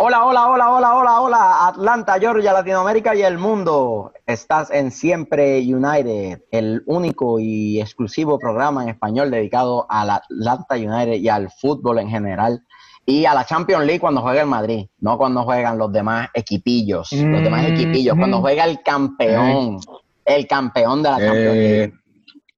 [0.00, 4.12] Hola, hola, hola, hola, hola, hola, Atlanta, Georgia, Latinoamérica y el mundo.
[4.26, 11.14] Estás en Siempre United, el único y exclusivo programa en español dedicado al Atlanta United
[11.14, 12.62] y al fútbol en general.
[13.06, 17.10] Y a la Champions League cuando juega el Madrid, no cuando juegan los demás equipillos,
[17.10, 18.40] los demás Mm, equipillos, cuando mm.
[18.40, 19.80] juega el campeón,
[20.24, 21.82] el campeón de la Champions League.
[21.82, 21.92] Eh,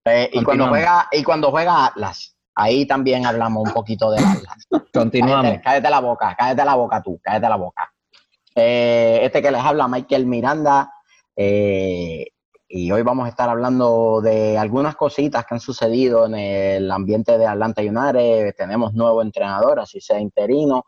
[0.05, 4.69] Eh, y cuando juega, y cuando juega Atlas, ahí también hablamos un poquito del Atlas.
[4.93, 5.45] continuamos.
[5.45, 7.93] Cállate, cállate la boca, cállate la boca tú, cállate la boca.
[8.55, 10.93] Eh, este que les habla, Michael Miranda,
[11.37, 12.27] eh,
[12.73, 17.37] y hoy vamos a estar hablando de algunas cositas que han sucedido en el ambiente
[17.37, 18.55] de Atlanta United.
[18.57, 20.85] Tenemos nuevo entrenador, así sea interino,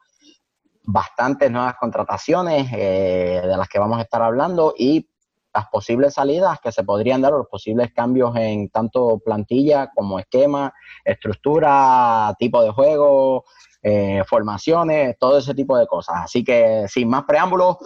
[0.85, 5.09] bastantes nuevas contrataciones eh, de las que vamos a estar hablando y
[5.55, 10.73] las posibles salidas que se podrían dar, los posibles cambios en tanto plantilla como esquema,
[11.05, 13.45] estructura, tipo de juego,
[13.83, 16.17] eh, formaciones, todo ese tipo de cosas.
[16.25, 17.77] Así que sin más preámbulos,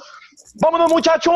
[0.54, 1.32] ¡vámonos muchachos!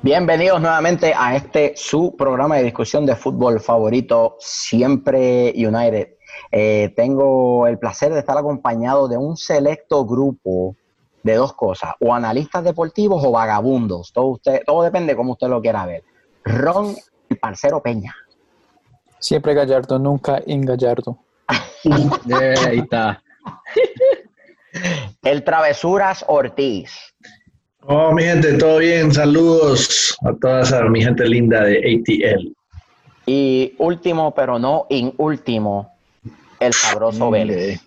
[0.00, 6.10] Bienvenidos nuevamente a este su programa de discusión de fútbol favorito, Siempre United.
[6.52, 10.76] Eh, tengo el placer de estar acompañado de un selecto grupo
[11.24, 14.12] de dos cosas, o analistas deportivos o vagabundos.
[14.12, 16.04] Todo, usted, todo depende cómo usted lo quiera ver.
[16.44, 16.94] Ron
[17.28, 18.14] y Parcero Peña.
[19.18, 21.18] Siempre Gallardo, nunca Ingallardo.
[21.84, 23.22] Eh, ahí está.
[25.22, 27.14] El Travesuras Ortiz.
[27.82, 29.12] Oh, mi gente, todo bien.
[29.12, 32.52] Saludos a toda esa, mi gente linda de ATL.
[33.26, 35.94] Y último, pero no in último,
[36.60, 37.80] el sabroso Vélez.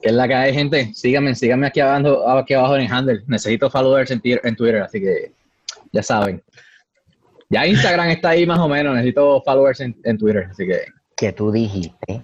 [0.00, 0.92] ¿Qué es la que hay, gente?
[0.94, 3.22] Síganme, síganme aquí abajo, aquí abajo en el handle.
[3.26, 5.32] Necesito followers en, en Twitter, así que
[5.92, 6.42] ya saben.
[7.50, 8.94] Ya Instagram está ahí más o menos.
[8.94, 10.80] Necesito followers en, en Twitter, así que
[11.16, 12.22] Que tú dijiste.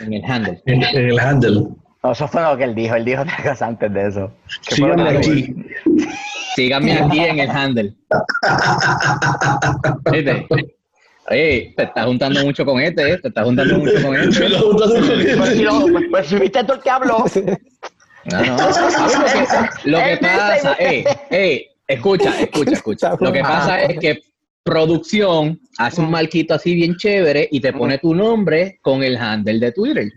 [0.00, 0.62] en el handle.
[0.66, 1.66] En, en el handle.
[2.04, 2.94] No, eso fue lo que él dijo.
[2.94, 4.30] Él dijo otra cosa antes de eso.
[4.68, 5.54] ¿Qué fue lo Síganme aquí.
[6.54, 7.94] Síganme aquí en el handle.
[10.12, 10.46] ¿Viste?
[11.30, 13.18] Oye, te estás juntando mucho con este, ¿eh?
[13.18, 14.48] Te estás juntando mucho con Me este.
[14.50, 15.62] lo juntando con Pues, si este.
[15.64, 17.24] no, pues, pues, si viste tú el que habló.
[18.26, 18.58] No, no.
[18.72, 20.74] ¿Sabes lo que, lo que pasa?
[20.78, 23.14] Ey, ey, escucha, escucha, escucha.
[23.18, 24.22] Lo que pasa es que
[24.64, 29.60] producción hace un marquito así bien chévere y te pone tu nombre con el handle
[29.60, 30.08] de Twitter.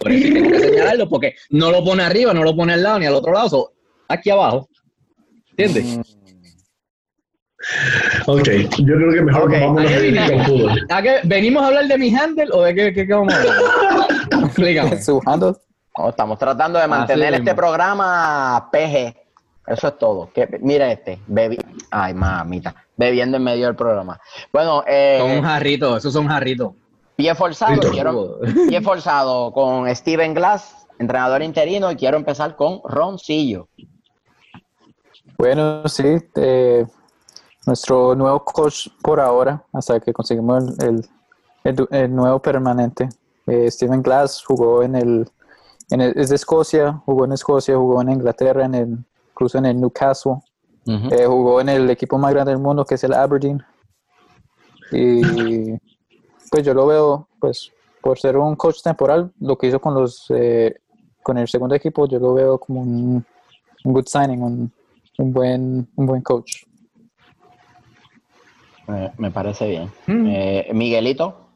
[0.00, 2.98] Por eso tengo que señalarlo porque no lo pone arriba, no lo pone al lado
[3.00, 3.72] ni al otro lado, so,
[4.08, 4.68] aquí abajo.
[5.56, 6.00] ¿Entiendes?
[8.26, 8.46] Ok,
[8.78, 9.90] yo creo que mejor Ok, vámonos
[10.90, 10.96] ¿a.
[10.98, 13.38] ¿A qué- ¿Venimos a hablar de mi handle o de qué, qué, qué vamos a
[13.38, 13.54] hablar?
[14.44, 15.02] Explícame.
[15.02, 15.52] Su handle.
[15.96, 19.23] No, estamos tratando de mantener este programa PG.
[19.66, 20.30] Eso es todo.
[20.34, 21.18] Que, mira este.
[21.26, 21.58] Bebi
[21.90, 22.74] Ay, mamita.
[22.96, 24.20] Bebiendo en medio del programa.
[24.52, 26.72] Bueno, eh, Son un jarrito, esos son jarritos.
[27.16, 27.80] pie forzado.
[27.90, 28.38] Quiero,
[28.68, 33.68] pie forzado con Steven Glass, entrenador interino, y quiero empezar con Roncillo.
[35.38, 36.86] Bueno, sí, eh,
[37.66, 41.08] nuestro nuevo coach por ahora, hasta que conseguimos el, el-
[41.64, 43.08] el- el nuevo permanente.
[43.46, 45.28] Eh, Steven Glass jugó en el,
[45.90, 48.98] en el- es de Escocia, jugó en Escocia, jugó en Inglaterra, en el,
[49.34, 50.36] incluso en el Newcastle.
[50.86, 53.60] Eh, jugó en el equipo más grande del mundo, que es el Aberdeen.
[54.92, 55.72] Y
[56.50, 60.26] pues yo lo veo, pues, por ser un coach temporal, lo que hizo con los
[60.28, 60.74] eh,
[61.22, 63.24] con el segundo equipo, yo lo veo como un,
[63.84, 64.72] un good signing, un,
[65.18, 66.64] un buen un buen coach.
[68.86, 69.90] Me, me parece bien.
[70.06, 70.26] Hmm.
[70.28, 71.48] Eh, Miguelito.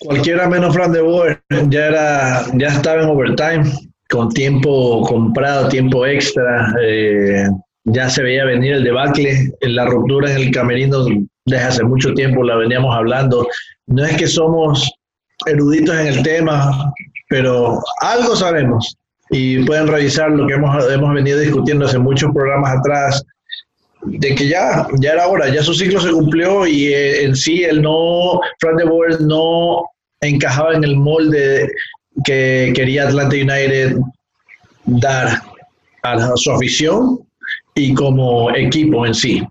[0.00, 3.64] Cualquiera menos Fran de Boer ya era, ya estaba en overtime,
[4.10, 6.74] con tiempo comprado, tiempo extra.
[6.82, 7.44] eh,
[7.84, 11.06] ya se veía venir el debacle, la ruptura en el camerino
[11.46, 13.46] desde hace mucho tiempo la veníamos hablando.
[13.86, 14.90] No es que somos
[15.46, 16.92] eruditos en el tema,
[17.28, 18.94] pero algo sabemos
[19.30, 23.24] y pueden revisar lo que hemos, hemos venido discutiendo hace muchos programas atrás
[24.02, 27.64] de que ya, ya era hora, ya su ciclo se cumplió y eh, en sí
[27.64, 29.84] él no, Frank de Boer no
[30.20, 31.70] encajaba en el molde
[32.24, 33.96] que quería Atlanta United
[34.84, 35.42] dar
[36.02, 37.18] a su afición
[37.74, 39.42] y como equipo en sí.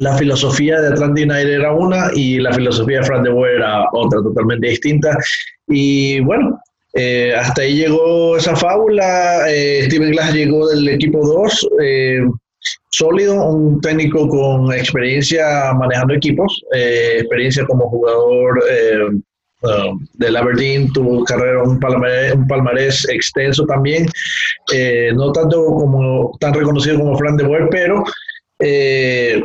[0.00, 3.84] La filosofía de Atlanta United era una y la filosofía de Frank de Boer era
[3.92, 5.16] otra, totalmente distinta.
[5.68, 6.60] Y bueno,
[6.94, 9.48] eh, hasta ahí llegó esa fábula.
[9.48, 11.68] eh, Steven Glass llegó del equipo 2
[12.90, 19.20] sólido, un técnico con experiencia manejando equipos, eh, experiencia como jugador eh,
[19.62, 24.06] uh, del Aberdeen, tuvo carrera, un palmarés, un palmarés extenso también,
[24.72, 28.04] eh, no tanto como tan reconocido como Fran de Boer, pero
[28.58, 29.42] eh,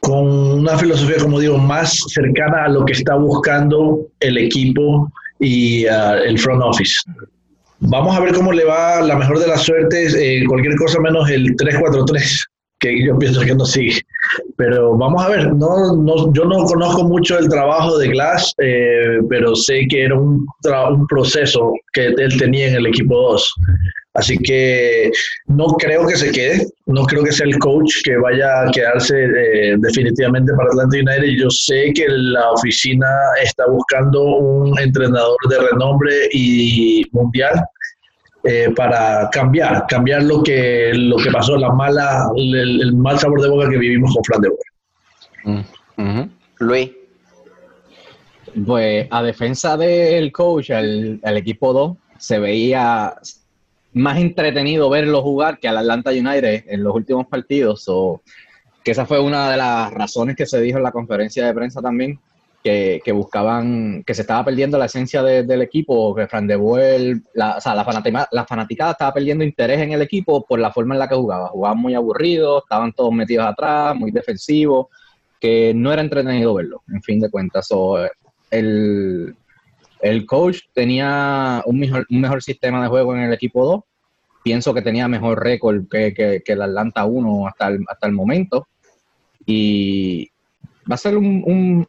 [0.00, 5.86] con una filosofía, como digo, más cercana a lo que está buscando el equipo y
[5.86, 7.00] uh, el front office.
[7.80, 9.00] Vamos a ver cómo le va.
[9.00, 12.44] La mejor de las suertes, eh, cualquier cosa menos el 3-4-3,
[12.80, 14.00] que yo pienso que no sigue.
[14.56, 19.18] Pero vamos a ver, no, no, yo no conozco mucho el trabajo de Glass, eh,
[19.28, 23.54] pero sé que era un, un proceso que él tenía en el equipo 2.
[24.14, 25.10] Así que
[25.46, 29.14] no creo que se quede, no creo que sea el coach que vaya a quedarse
[29.16, 31.38] eh, definitivamente para Atlanta United.
[31.38, 33.06] Yo sé que la oficina
[33.40, 37.54] está buscando un entrenador de renombre y mundial
[38.44, 43.48] eh, para cambiar, cambiar lo que, lo que pasó, la mala, el, mal sabor de
[43.48, 45.66] boca que vivimos con Fran de Boer.
[45.96, 46.90] Mm, Luis.
[48.66, 53.14] Pues a defensa del coach, el, el equipo 2 se veía
[53.92, 57.84] más entretenido verlo jugar que al Atlanta United en los últimos partidos.
[57.88, 58.22] O
[58.82, 61.82] que esa fue una de las razones que se dijo en la conferencia de prensa
[61.82, 62.18] también,
[62.62, 67.56] que, buscaban, que se estaba perdiendo la esencia del equipo, que Fran de Boel, la,
[67.56, 71.08] o sea, la, fanaticada, estaba perdiendo interés en el equipo por la forma en la
[71.08, 71.48] que jugaba.
[71.48, 74.88] Jugaban muy aburridos, estaban todos metidos atrás, muy defensivos,
[75.40, 77.68] que no era entretenido verlo, en fin de cuentas.
[78.50, 79.34] el,
[80.00, 83.84] el coach tenía un mejor, un mejor sistema de juego en el equipo 2.
[84.42, 88.68] Pienso que tenía mejor récord que, que, el Atlanta 1 hasta el, hasta el momento.
[89.44, 90.30] Y
[90.90, 91.86] va a ser un,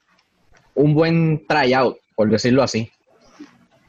[0.75, 2.91] un buen tryout, por decirlo así.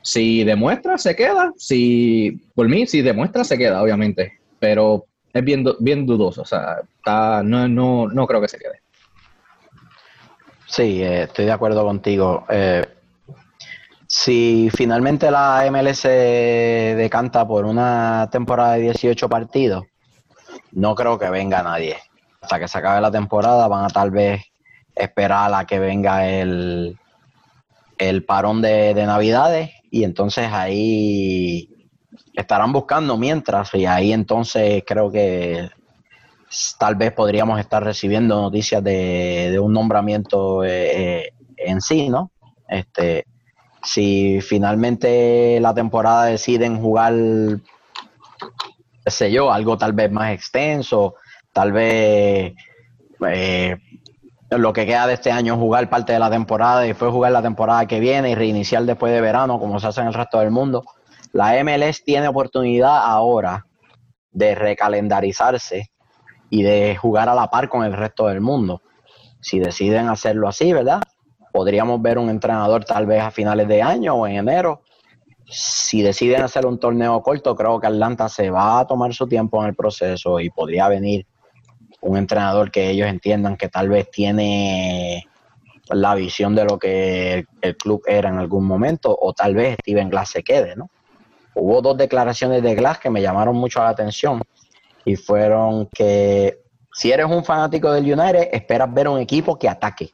[0.02, 1.52] Si demuestra, se queda.
[1.56, 4.40] Si, por mí, si demuestra, se queda, obviamente.
[4.58, 6.42] Pero es bien, bien dudoso.
[6.42, 8.80] O sea, está, no, no, no creo que se quede.
[10.66, 12.46] Sí, eh, estoy de acuerdo contigo.
[12.48, 12.84] Eh,
[14.06, 19.84] si finalmente la MLS decanta por una temporada de 18 partidos,
[20.72, 21.96] no creo que venga nadie.
[22.40, 24.42] Hasta que se acabe la temporada van a tal vez
[24.94, 26.98] esperar a que venga el,
[27.98, 31.68] el parón de, de Navidades y entonces ahí
[32.34, 35.68] estarán buscando mientras y ahí entonces creo que
[36.78, 42.30] tal vez podríamos estar recibiendo noticias de, un nombramiento eh, eh, en sí, ¿no?
[42.68, 43.26] Este,
[43.82, 47.14] si finalmente la temporada deciden jugar,
[49.04, 51.14] qué sé yo, algo tal vez más extenso,
[51.52, 52.54] tal vez
[53.28, 53.76] eh,
[54.58, 57.42] lo que queda de este año jugar parte de la temporada y después jugar la
[57.42, 60.50] temporada que viene y reiniciar después de verano, como se hace en el resto del
[60.50, 60.84] mundo.
[61.32, 63.66] La MLS tiene oportunidad ahora
[64.30, 65.90] de recalendarizarse
[66.50, 68.82] y de jugar a la par con el resto del mundo.
[69.40, 71.02] Si deciden hacerlo así, ¿verdad?
[71.52, 74.82] podríamos ver un entrenador tal vez a finales de año o en enero.
[75.44, 79.62] Si deciden hacer un torneo corto, creo que Atlanta se va a tomar su tiempo
[79.62, 81.26] en el proceso y podría venir
[82.02, 85.26] un entrenador que ellos entiendan que tal vez tiene
[85.88, 90.10] la visión de lo que el club era en algún momento, o tal vez Steven
[90.10, 90.90] Glass se quede, ¿no?
[91.54, 94.42] Hubo dos declaraciones de Glass que me llamaron mucho la atención
[95.04, 96.60] y fueron que
[96.92, 100.10] si eres un fanático del United, esperas ver un equipo que ataque,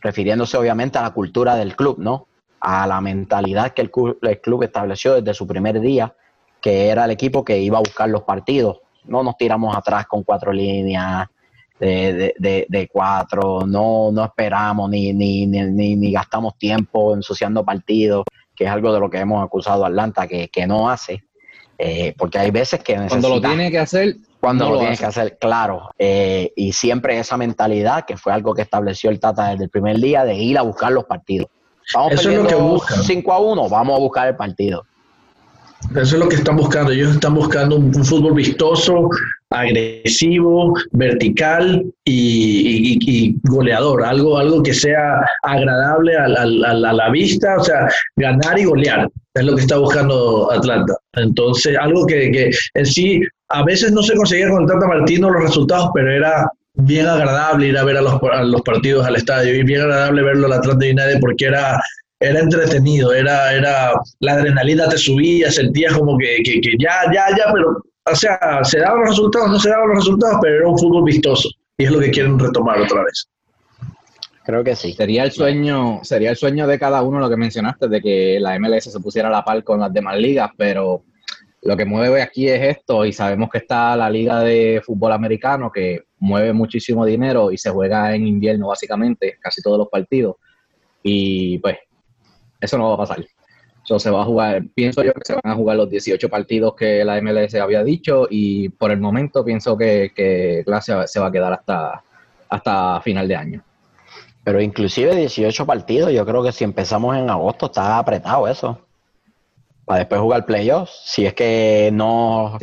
[0.00, 2.26] refiriéndose obviamente a la cultura del club, ¿no?
[2.60, 6.14] A la mentalidad que el club, estableció desde su primer día,
[6.60, 8.80] que era el equipo que iba a buscar los partidos.
[9.08, 11.26] No nos tiramos atrás con cuatro líneas
[11.78, 18.24] de, cuatro, no, no esperamos ni, ni, ni, ni, gastamos tiempo ensuciando partidos,
[18.54, 21.24] que es algo de lo que hemos acusado a Atlanta que, que no hace.
[21.80, 25.38] Eh, porque hay veces que Cuando lo tiene que hacer, cuando lo, tienes que hacer,
[25.38, 25.90] claro.
[25.96, 29.98] Eh, y siempre esa mentalidad, que fue algo que estableció el Tata desde el primer
[29.98, 31.48] día, de ir a buscar los partidos.
[31.94, 33.04] Vamos Eso es lo que buscan.
[33.04, 34.84] 5 a 1, vamos a buscar el partido.
[35.90, 36.92] Eso es lo que están buscando.
[36.92, 39.08] Ellos están buscando un, fútbol vistoso,
[39.50, 44.04] agresivo, vertical y, goleador.
[44.04, 49.08] Algo, algo que sea agradable a, la vista, o sea, ganar y golear.
[49.34, 50.94] Es lo que está buscando Atlanta.
[51.14, 53.20] Entonces, algo que, que en sí
[53.50, 57.78] a veces no se conseguía con Tata Martino los resultados, pero era bien agradable ir
[57.78, 61.18] a ver a los, los partidos al estadio y bien agradable verlo al Atlanta United
[61.20, 61.80] porque era,
[62.20, 67.52] era entretenido, era, era, la adrenalina te subía, sentías como que, que, ya, ya, ya,
[67.52, 70.78] pero, o sea, se daban los resultados, no se daban los resultados, pero era un
[70.78, 73.28] fútbol vistoso y es lo que quieren retomar otra vez.
[74.44, 74.94] Creo que sí.
[74.94, 78.58] Sería el sueño, sería el sueño de cada uno lo que mencionaste, de que la
[78.58, 81.04] MLS se pusiera a la par con las demás ligas, pero
[81.62, 85.70] lo que mueve aquí es esto y sabemos que está la liga de fútbol americano
[85.70, 90.36] que mueve muchísimo dinero y se juega en invierno básicamente, casi todos los partidos.
[91.02, 91.76] Y pues,
[92.60, 93.26] eso no va a pasar.
[93.84, 96.74] Eso se va a jugar, pienso yo que se van a jugar los 18 partidos
[96.74, 101.28] que la MLS había dicho y por el momento pienso que, que clase se va
[101.28, 102.02] a quedar hasta,
[102.48, 103.64] hasta final de año.
[104.44, 108.78] Pero inclusive 18 partidos, yo creo que si empezamos en agosto está apretado eso.
[109.84, 112.58] Para después jugar playoffs, si es que no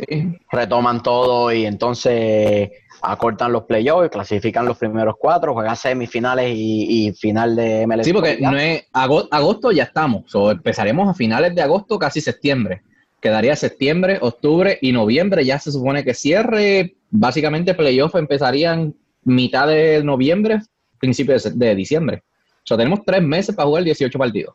[0.50, 2.70] retoman todo y entonces
[3.02, 8.04] acortan los playoffs, clasifican los primeros cuatro, juegan semifinales y, final de MLS.
[8.04, 10.34] Sí, porque no es agosto, ya estamos.
[10.34, 12.82] O empezaremos a finales de agosto, casi septiembre.
[13.20, 15.44] Quedaría septiembre, octubre y noviembre.
[15.44, 16.96] Ya se supone que cierre.
[17.10, 20.60] Básicamente playoffs empezarían mitad de noviembre,
[20.98, 22.22] principio de, diciembre.
[22.58, 24.54] O sea, tenemos tres meses para jugar 18 partidos.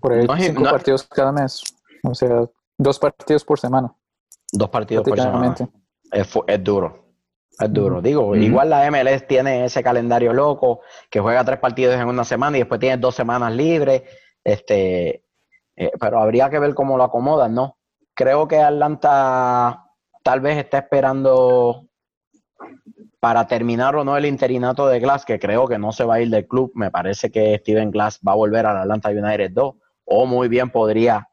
[0.00, 1.62] Por ahí cinco partidos cada mes.
[2.02, 2.44] O sea,
[2.76, 3.92] dos partidos por semana.
[4.52, 5.54] Dos partidos por semana.
[6.14, 7.06] Es, duro.
[7.58, 8.00] Es duro.
[8.00, 10.80] Digo, igual la MLS tiene ese calendario loco
[11.10, 14.02] que juega tres partidos en una semana y después tiene dos semanas libres.
[14.44, 15.24] Este,
[15.76, 17.78] eh, pero habría que ver cómo lo acomodan, ¿no?
[18.14, 19.86] Creo que Atlanta
[20.22, 21.88] tal vez está esperando
[23.18, 26.20] para terminar o no el interinato de Glass, que creo que no se va a
[26.20, 29.74] ir del club, me parece que Steven Glass va a volver al Atlanta United 2,
[30.04, 31.30] o muy bien podría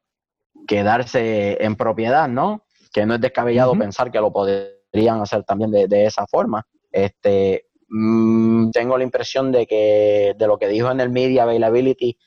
[0.67, 2.63] quedarse en propiedad, ¿no?
[2.91, 6.65] Que no es descabellado pensar que lo podrían hacer también de, esa forma.
[6.91, 12.17] Este, mm, tengo la impresión de que de lo que dijo en el Media Availability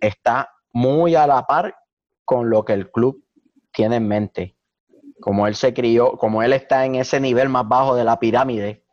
[0.00, 1.74] está muy a la par
[2.24, 3.24] con lo que el club
[3.72, 4.56] tiene en mente.
[5.20, 8.84] Como él se crió, como él está en ese nivel más bajo de la pirámide,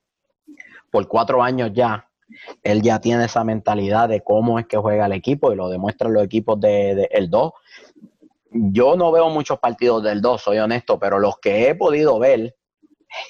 [0.89, 2.07] por cuatro años ya,
[2.61, 6.13] él ya tiene esa mentalidad de cómo es que juega el equipo y lo demuestran
[6.13, 7.51] los equipos del de, 2.
[8.53, 12.55] Yo no veo muchos partidos del 2, soy honesto, pero los que he podido ver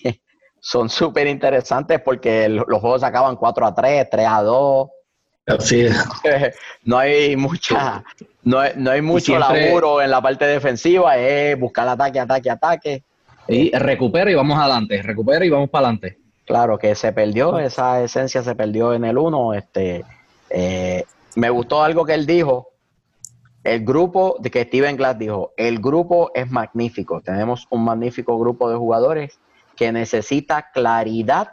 [0.60, 4.90] son súper interesantes porque los juegos acaban 4 a 3, 3 a 2.
[5.48, 6.06] Así es.
[6.84, 8.04] No hay mucha,
[8.44, 13.04] no no hay mucho laburo en la parte defensiva, es buscar ataque, ataque, ataque.
[13.48, 16.18] Y recupera y vamos adelante, recupera y vamos para adelante.
[16.46, 19.54] Claro, que se perdió, esa esencia se perdió en el 1.
[19.54, 20.04] Este,
[20.50, 22.70] eh, me gustó algo que él dijo.
[23.64, 27.22] El grupo, de que Steven Glass dijo, el grupo es magnífico.
[27.22, 29.40] Tenemos un magnífico grupo de jugadores
[29.76, 31.50] que necesita claridad,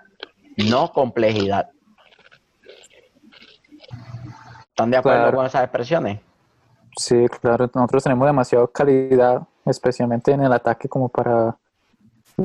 [0.57, 1.71] no complejidad.
[4.69, 6.21] ¿Están de acuerdo con esas expresiones?
[6.97, 7.71] Sí, claro.
[7.73, 11.57] Nosotros tenemos demasiada calidad, especialmente en el ataque, como para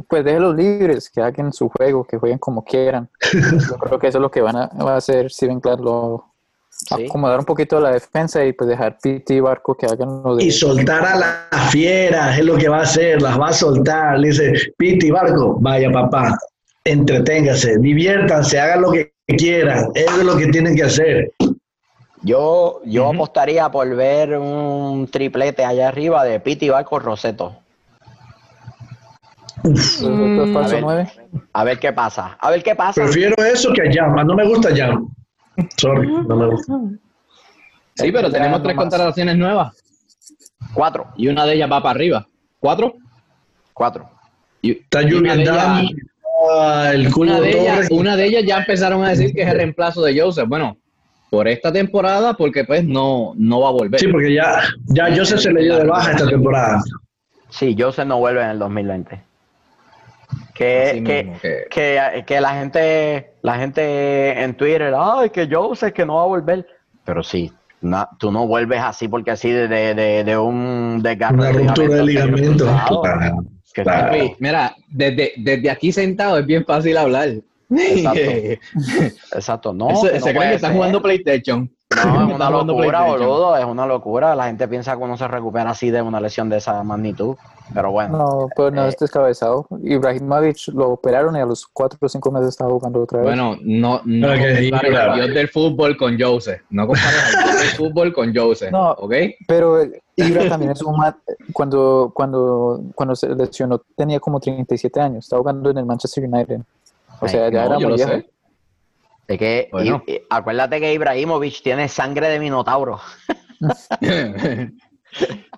[0.07, 3.09] pues déjenlos libres, que hagan su juego, que jueguen como quieran.
[3.69, 6.34] Yo creo que eso es lo que van a, va a hacer Steven Clark, lo,
[6.89, 10.45] acomodar un poquito la defensa y pues dejar Piti y Barco que hagan lo de...
[10.45, 14.19] Y soltar a las fieras, es lo que va a hacer, las va a soltar.
[14.19, 16.37] Le dice, Piti Barco, vaya papá,
[16.83, 21.31] entreténgase, diviértanse, hagan lo que quieran, eso es lo que tienen que hacer.
[22.21, 27.55] Yo, yo apostaría por ver un triplete allá arriba de Piti Barco Roseto.
[29.63, 30.57] Mm.
[31.53, 32.37] A, ver, qué pasa.
[32.39, 33.03] A ver qué pasa.
[33.03, 34.15] Prefiero eso que a Jam.
[34.27, 35.07] No me gusta Jam.
[35.77, 36.79] Sorry, no me gusta.
[37.95, 39.75] Sí, pero tenemos tres contrataciones nuevas.
[40.73, 41.07] Cuatro.
[41.15, 42.27] Y una de ellas va para arriba.
[42.59, 42.93] ¿Cuatro?
[43.73, 44.09] Cuatro.
[44.61, 45.87] Y, Está Dam,
[46.93, 50.01] el una, de ellas, una de ellas ya empezaron a decir que es el reemplazo
[50.01, 50.47] de Joseph.
[50.47, 50.77] Bueno,
[51.29, 53.99] por esta temporada, porque pues no, no va a volver.
[53.99, 56.81] Sí, porque ya, ya Joseph se le dio de baja esta temporada.
[57.49, 59.21] Sí, Joseph no vuelve en el 2020.
[60.53, 61.03] Que,
[61.69, 66.23] que, que, la gente la gente en Twitter, ay, que yo sé que no va
[66.23, 66.65] a volver.
[67.03, 67.51] Pero sí,
[68.17, 71.37] tú no vuelves así porque así de, de, de, un desgarro.
[71.37, 72.65] Una ruptura de ligamento.
[74.39, 77.29] Mira, desde, desde aquí sentado es bien fácil hablar.
[77.69, 78.19] Exacto.
[79.35, 79.73] Exacto.
[79.73, 81.69] No, se, cree que está jugando PlayStation.
[81.93, 84.35] No, es una locura, boludo, es una locura.
[84.35, 87.35] La gente piensa que uno se recupera así de una lesión de esa magnitud,
[87.73, 88.17] pero bueno.
[88.17, 89.67] No, pues no eh, es descabezado.
[89.83, 93.27] Ibrahim Mavic lo operaron y a los 4 o 5 meses estaba jugando otra vez.
[93.27, 96.61] Bueno, no, no compares del fútbol con Jose.
[96.71, 98.71] No compares el del fútbol con Jose.
[98.71, 99.13] No, ¿ok?
[99.47, 99.83] Pero
[100.15, 101.17] Ibra también es un mat
[101.53, 106.61] cuando, cuando, cuando se lesionó tenía como 37 años, estaba jugando en el Manchester United.
[107.19, 108.34] O sea, ya era muy viejo.
[109.27, 109.69] De que,
[110.29, 112.99] acuérdate que Ibrahimovic tiene sangre de minotauro.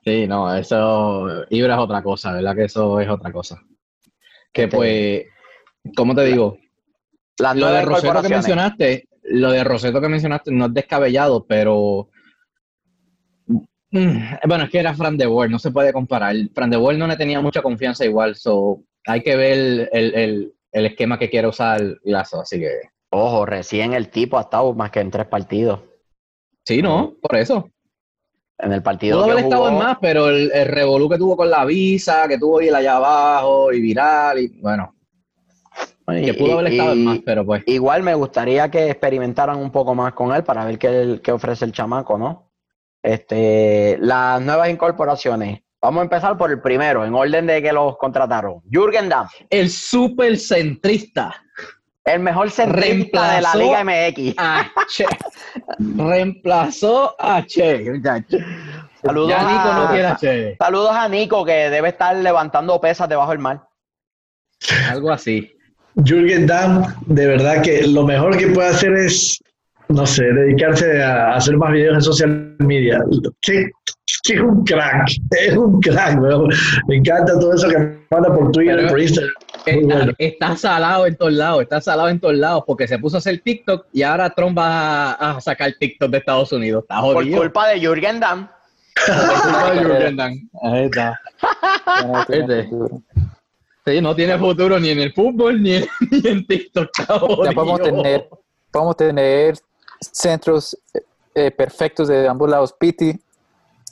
[0.06, 2.56] sí, no, eso, Ibra es otra cosa, ¿verdad?
[2.56, 3.62] Que eso es otra cosa.
[4.54, 5.26] Que este, pues,
[5.96, 6.58] ¿cómo te digo?
[7.56, 12.10] lo de Roseto que mencionaste, lo de Roseto que mencionaste no es descabellado, pero
[13.92, 16.36] mm, bueno, es que era Fran de Boer, no se puede comparar.
[16.56, 20.86] Fran de Boer no le tenía mucha confianza igual, so hay que ver el, el
[20.86, 22.72] esquema que quiere usar Lazo, así que
[23.10, 25.82] Ojo, recién el tipo ha estado más que en tres partidos.
[26.66, 27.70] Sí, no, por eso.
[28.60, 31.50] En el partido Pudo haber estado en más, pero el, el revolú que tuvo con
[31.50, 34.96] la visa, que tuvo ir allá abajo y viral, y bueno,
[36.08, 37.64] que pudo haber estado en y- más, pero pues.
[37.68, 41.66] Igual me gustaría que experimentaran un poco más con él para ver qué, qué ofrece
[41.66, 42.52] el chamaco, ¿no?
[43.04, 45.62] Este, las nuevas incorporaciones.
[45.80, 48.62] Vamos a empezar por el primero, en orden de que los contrataron.
[48.70, 51.36] Jürgen Damm, El super centrista.
[52.08, 54.36] El mejor centrista de la Reemplazó Liga MX.
[54.38, 55.06] a Che.
[55.98, 57.84] Reemplazó a Che.
[59.04, 60.56] Saludos Ya Nico a- no quiere a Che.
[60.60, 63.68] Saludos a Nico, que debe estar levantando pesas debajo del mar.
[64.90, 65.54] Algo así.
[65.96, 69.40] Jürgen Damm, de verdad que lo mejor que puede hacer es,
[69.90, 73.00] no sé, dedicarse a hacer más videos en social media.
[73.42, 73.70] Que,
[74.24, 76.50] que es un crack, es un crack, weón.
[76.88, 77.78] Me encanta todo eso que
[78.12, 79.34] manda por Twitter, Pero- por Instagram.
[79.66, 80.14] Está, bueno.
[80.18, 83.40] está salado en todos lados, está salado en todos lados, porque se puso a hacer
[83.40, 86.84] TikTok y ahora Trump va a, a sacar TikTok de Estados Unidos.
[86.84, 87.40] Está Por jodido.
[87.42, 88.48] culpa de Jürgen Damm.
[89.06, 90.50] Por culpa de Jürgen Damm.
[90.64, 91.20] Ahí está.
[92.30, 92.70] Este.
[93.86, 96.90] Sí, no tiene futuro ni en el fútbol ni en, ni en TikTok.
[96.98, 98.30] está Ya podemos tener,
[98.72, 99.56] podemos tener
[100.02, 101.02] centros eh,
[101.36, 102.74] eh, perfectos de ambos lados.
[102.74, 103.20] Piti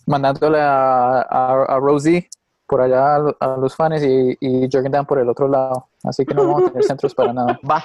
[0.06, 2.30] mandándole a, a, a Rosie
[2.68, 5.88] por allá a, lo- a los fans y, y Jürgen Damm por el otro lado.
[6.04, 7.60] Así que no vamos a tener centros para nada.
[7.70, 7.84] Va,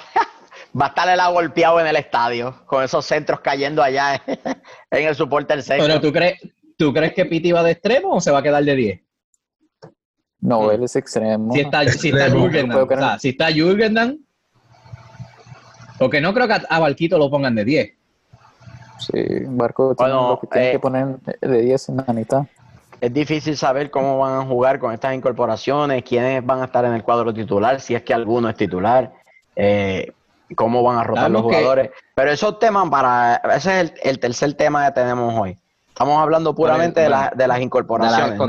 [0.79, 4.21] va a estar el golpeado en el estadio, con esos centros cayendo allá
[4.91, 5.85] en el soporte del centro.
[5.87, 6.39] Pero ¿tú crees,
[6.77, 9.01] ¿tú crees que Piti va de extremo o se va a quedar de 10?
[10.41, 11.53] No, él es extremo.
[11.53, 12.45] Si está, si está Extremo.
[12.45, 12.97] Jürgen No puedo Damm.
[13.03, 14.17] O sea, si está Jürgen Damm,
[15.99, 17.91] porque no creo que a, a Barquito lo pongan de 10.
[19.01, 19.13] Sí,
[19.47, 22.43] Barco tiene Bueno, lo que tiene eh, que poner de 10 en la mitad.
[22.99, 26.93] Es difícil saber cómo van a jugar con estas incorporaciones, quiénes van a estar en
[26.93, 29.11] el cuadro titular, si es que alguno es titular,
[29.55, 30.11] eh,
[30.55, 31.91] cómo van a rotar Sabemos los que- jugadores.
[32.13, 35.57] Pero esos temas para, ese es el, el tercer tema que tenemos hoy.
[35.87, 38.39] Estamos hablando puramente de, Bueno, la- de las incorporaciones.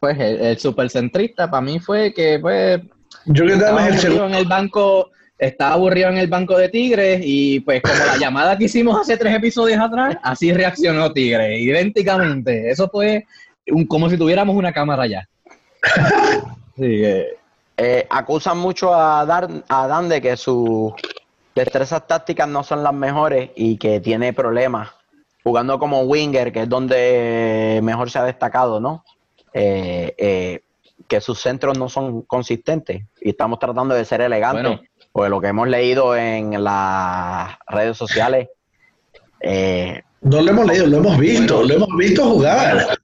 [0.00, 2.80] Pues el, el supercentrista para mí fue que pues
[3.26, 7.60] Damm estaba es el en el banco, estaba aburrido en el banco de Tigres y
[7.60, 12.70] pues como la llamada que hicimos hace tres episodios atrás, así reaccionó Tigres, idénticamente.
[12.70, 13.24] Eso fue
[13.68, 15.28] un, como si tuviéramos una cámara ya.
[16.76, 17.26] Sí, eh,
[17.76, 20.92] Eh, acusan mucho a, Dar, a Dan de que sus
[21.54, 24.90] destrezas tácticas no son las mejores y que tiene problemas
[25.42, 29.04] jugando como winger, que es donde mejor se ha destacado, ¿no?
[29.52, 30.60] Eh, eh,
[31.08, 34.87] que sus centros no son consistentes y estamos tratando de ser elegantes, Bueno.
[35.18, 38.50] Porque lo que hemos leído en las redes sociales,
[39.40, 41.68] eh, No lo hemos leído, lo hemos visto, Bueno.
[41.68, 42.98] lo hemos visto jugar.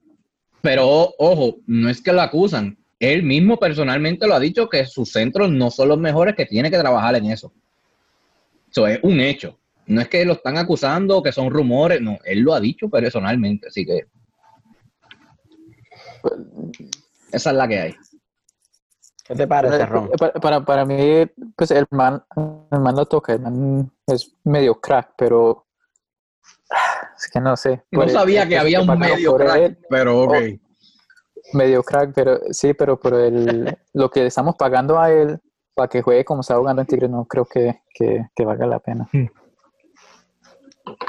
[0.61, 2.77] Pero ojo, no es que lo acusan.
[3.01, 6.71] Él mismo personalmente lo ha dicho que sus centros no son los mejores, que tiene
[6.71, 7.51] que trabajar en eso.
[8.71, 9.59] Eso es un hecho.
[9.85, 13.67] No es que lo están acusando, que son rumores, no, él lo ha dicho personalmente,
[13.67, 14.05] así que
[17.33, 17.95] esa es la que hay.
[19.25, 20.09] ¿Qué te parece, Ron?
[20.17, 22.23] Para, para, para mí, pues el man,
[22.71, 25.65] el man lo toca, el man es medio crack, pero
[27.17, 27.83] es que no sé.
[27.91, 30.35] No sabía el que había un medio crack, él, pero ok.
[31.53, 35.39] medio crack, pero sí, pero por el, lo que le estamos pagando a él
[35.73, 38.79] para que juegue como está jugando en Tigre, no creo que, que, que valga la
[38.79, 39.07] pena.
[39.11, 39.25] Hmm.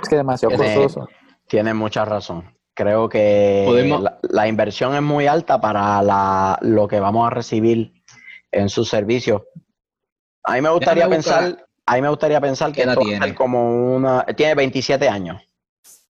[0.02, 1.08] Es que es demasiado Tiene- costoso.
[1.46, 2.52] Tienes mucha razón.
[2.74, 7.30] Creo que Podemos- la, la inversión es muy alta para la, lo que vamos a
[7.30, 7.95] recibir
[8.52, 9.42] en sus servicios.
[10.44, 11.44] A mí me gustaría Déjame buscar.
[11.44, 13.34] pensar, a mí me gustaría pensar que ¿Qué edad esto a tiene?
[13.34, 15.42] como una, tiene 27 años.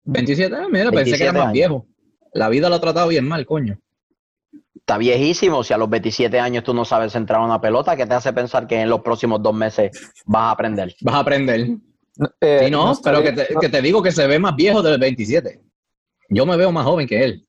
[0.05, 1.53] 27 años, mira, pensé que 27 era más años.
[1.53, 1.87] viejo.
[2.33, 3.79] La vida lo ha tratado bien mal, coño.
[4.75, 5.63] Está viejísimo.
[5.63, 8.67] Si a los 27 años tú no sabes centrar una pelota, ¿qué te hace pensar
[8.67, 9.91] que en los próximos dos meses
[10.25, 10.95] vas a aprender?
[11.03, 11.61] Vas a aprender.
[12.41, 14.99] Eh, Sí, no, pero que te, que te digo que se ve más viejo del
[14.99, 15.61] 27.
[16.31, 17.47] Yo me veo más joven que él.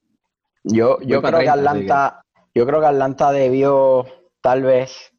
[0.64, 4.06] Yo, yo creo que 30, así Atlanta, yo creo que Atlanta debió
[4.44, 5.14] tal vez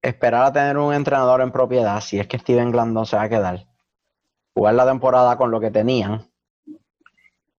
[0.00, 3.28] esperar a tener un entrenador en propiedad, si es que Steven Glandon se va a
[3.28, 3.66] quedar,
[4.54, 6.26] jugar la temporada con lo que tenían,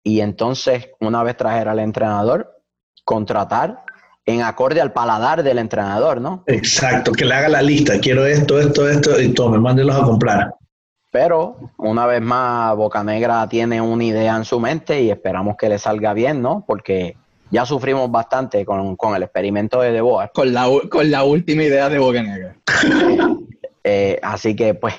[0.04, 2.62] y entonces, una vez trajera al entrenador,
[3.04, 3.84] contratar
[4.26, 6.43] en acorde al paladar del entrenador, ¿no?
[6.48, 8.00] Exacto, que le haga la lista.
[8.00, 10.56] Quiero esto, esto, esto, y tome, mándelos a comprar.
[11.12, 15.78] Pero, una vez más, Bocanegra tiene una idea en su mente y esperamos que le
[15.78, 16.63] salga bien, ¿no?
[16.65, 17.15] Porque
[17.51, 20.31] ya sufrimos bastante con, con el experimento de De Boer.
[20.33, 22.55] Con la, con la última idea de Boca Negra.
[23.89, 24.95] Eh, así que, pues,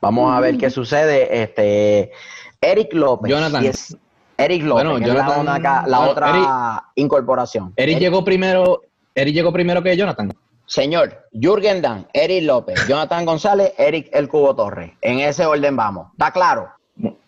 [0.00, 1.42] vamos a ver qué sucede.
[1.42, 2.12] Este,
[2.60, 3.28] Eric López.
[3.30, 3.64] Jonathan.
[3.64, 3.96] es-
[4.38, 7.72] Eric López, Bueno, que es la, Jonathan- una ca- la bueno, otra Eric- incorporación.
[7.74, 8.82] Eric llegó primero,
[9.14, 10.32] Eric llegó primero que Jonathan.
[10.66, 14.92] Señor, Jürgen Dan, Eric López, Jonathan González, Eric El Cubo Torres.
[15.00, 16.08] En ese orden vamos.
[16.12, 16.68] ¿Está claro?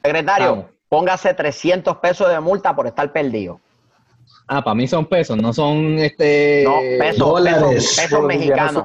[0.04, 3.58] Secretario, póngase 300 pesos de multa por estar perdido.
[4.48, 7.62] Ah, para mí son pesos, no son este No, pesos, dólares.
[7.68, 8.84] pesos, pesos mexicanos.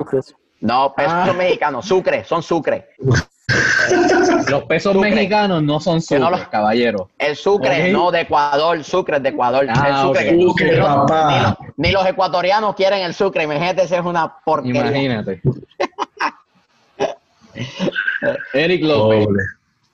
[0.60, 1.34] No, pesos Ah.
[1.38, 2.90] mexicanos, sucre, son sucre.
[4.50, 5.12] Los pesos Sucre.
[5.12, 7.10] mexicanos no son Que no sucres, los- caballero.
[7.18, 9.66] El sucre, no de Ecuador, sucre es de Ecuador.
[9.70, 10.30] Ah, el sucre ok.
[10.36, 11.32] que- Sucre, ni, los, papá.
[11.32, 14.82] ni los- ni los ecuatorianos quieren el sucre, imagínate, esa es una porquería.
[14.82, 15.42] Imagínate.
[18.54, 19.26] Eric López.
[19.26, 19.44] Pobre.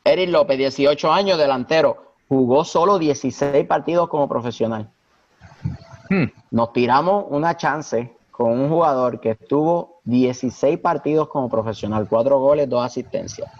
[0.06, 4.90] Eric López, 18 años, delantero, jugó solo 16 partidos como profesional.
[6.10, 6.26] Hmm.
[6.52, 12.69] Nos tiramos una chance con un jugador que estuvo 16 partidos como profesional, 4 goles,
[12.69, 13.52] 2 asistencias.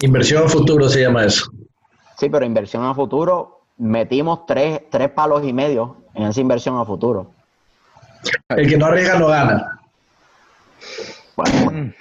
[0.00, 1.50] Inversión a futuro se llama eso.
[2.18, 6.84] Sí, pero inversión a futuro, metimos tres, tres palos y medio en esa inversión a
[6.84, 7.30] futuro.
[8.48, 9.80] El que no arriesga no gana.
[11.36, 11.92] Bueno,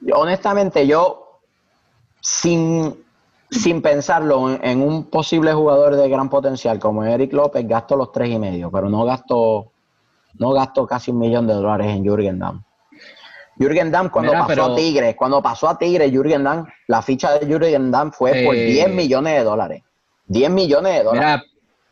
[0.00, 1.40] yo, honestamente, yo,
[2.20, 3.03] sin,
[3.54, 8.12] sin pensarlo en, en un posible jugador de gran potencial como Eric López, gasto los
[8.12, 9.72] tres y medio, pero no gasto,
[10.38, 12.62] no gasto casi un millón de dólares en Jürgen Damm.
[13.58, 17.02] Jürgen Damm cuando Mira, pasó pero- a Tigres, cuando pasó a Tigres, Jürgen Damm, la
[17.02, 19.82] ficha de Jürgen Damm fue por Eh, 10 millones de dólares.
[20.26, 21.28] 10 millones de dólares.
[21.42, 21.44] Mira,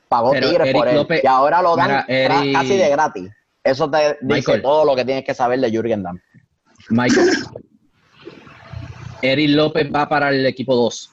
[0.09, 0.97] pagó Tigres Eric por él.
[0.97, 3.31] López- y ahora lo dan mira, tra- Eric- casi de gratis.
[3.63, 6.19] Eso te dice todo lo que tienes que saber de Jürgen Damm.
[6.91, 7.31] Michael.
[9.23, 11.11] Eric López va para el equipo 2.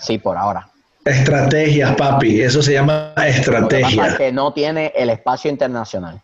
[0.00, 0.68] Sí, por ahora.
[1.04, 2.40] Estrategias, papi.
[2.42, 4.16] Eso se llama Lo que pasa es estrategia.
[4.16, 6.20] que no tiene el espacio internacional.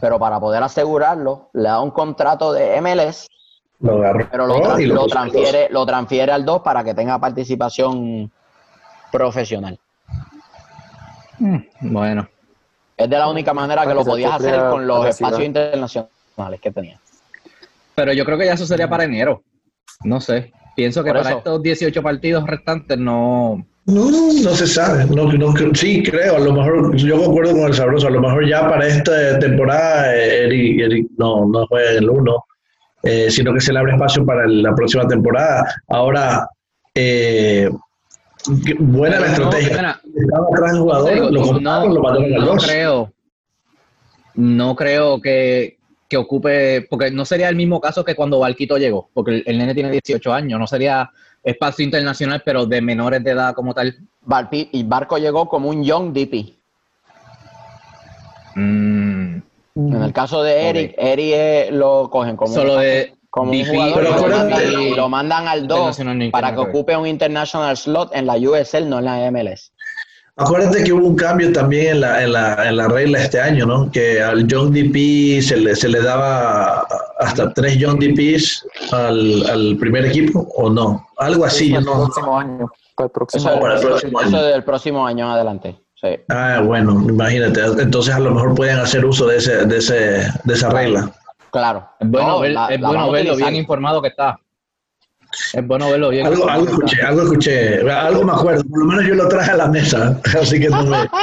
[0.00, 3.26] Pero para poder asegurarlo, le da un contrato de MLS,
[3.80, 8.30] Lo agarró pero lo, tra- transfiere, lo transfiere al 2 para que tenga participación
[9.10, 9.78] profesional.
[11.80, 12.28] Bueno,
[12.96, 16.60] Es de la única manera que Para lo que podías hacer con los espacios internacionales
[16.60, 17.00] que tenía.
[17.94, 19.42] pero yo creo que ya eso sería para enero.
[20.04, 20.52] No sé.
[20.76, 21.38] Pienso que Por para eso.
[21.38, 23.64] estos 18 partidos restantes no.
[23.84, 25.04] No, no se sabe.
[25.06, 26.36] No, no, sí, creo.
[26.36, 28.06] A lo mejor, yo concuerdo con el sabroso.
[28.06, 32.10] A lo mejor ya para esta temporada, eh, Eric, Eric no, no juega en el
[32.10, 32.44] 1,
[33.28, 35.64] sino que se le abre espacio para la próxima temporada.
[35.88, 36.48] Ahora,
[36.94, 37.68] eh,
[38.78, 39.76] buena la no, estrategia.
[39.76, 42.64] mira, Estaba atrás el jugador, digo, lo no, lo no 2.
[42.66, 43.12] creo.
[44.34, 45.76] No creo que,
[46.12, 49.56] que ocupe, porque no sería el mismo caso que cuando Valquito llegó, porque el, el
[49.56, 51.08] nene tiene 18 años, no sería
[51.42, 53.96] espacio internacional, pero de menores de edad como tal.
[54.26, 56.52] Barpi- y Barco llegó como un young DP.
[58.56, 59.36] Mm,
[59.74, 63.94] En el caso de Eric, Eric lo cogen como, Solo de como un DP, jugador
[63.94, 67.06] pero y lo, mandan, y lo mandan al 2 Internacional ni para que ocupe un
[67.06, 69.71] international slot en la USL, no en la MLS.
[70.36, 73.66] Acuérdate que hubo un cambio también en la, en la, en la regla este año,
[73.66, 73.90] ¿no?
[73.90, 76.86] Que al John DP se le, se le daba
[77.18, 81.06] hasta tres John DPs al, al primer equipo, ¿o no?
[81.18, 82.04] Algo así, yo Para el no.
[82.04, 82.72] próximo año.
[82.96, 83.60] Para el próximo Eso, año.
[83.60, 84.46] para el eso- próximo eso año.
[84.46, 85.78] del próximo año en adelante.
[86.00, 86.08] Sí.
[86.30, 87.60] Ah, bueno, imagínate.
[87.82, 89.94] Entonces a lo mejor pueden hacer uso de, ese, de, ese,
[90.44, 91.12] de esa regla.
[91.50, 91.86] Claro.
[92.00, 94.38] es bueno, No, ver- la- es bueno verlo bien informado que está.
[95.52, 96.26] Es bueno verlo bien.
[96.26, 98.64] Algo, escuché, algo escuché, algo me acuerdo.
[98.64, 101.08] Por lo menos yo lo traje a la mesa, así que no me...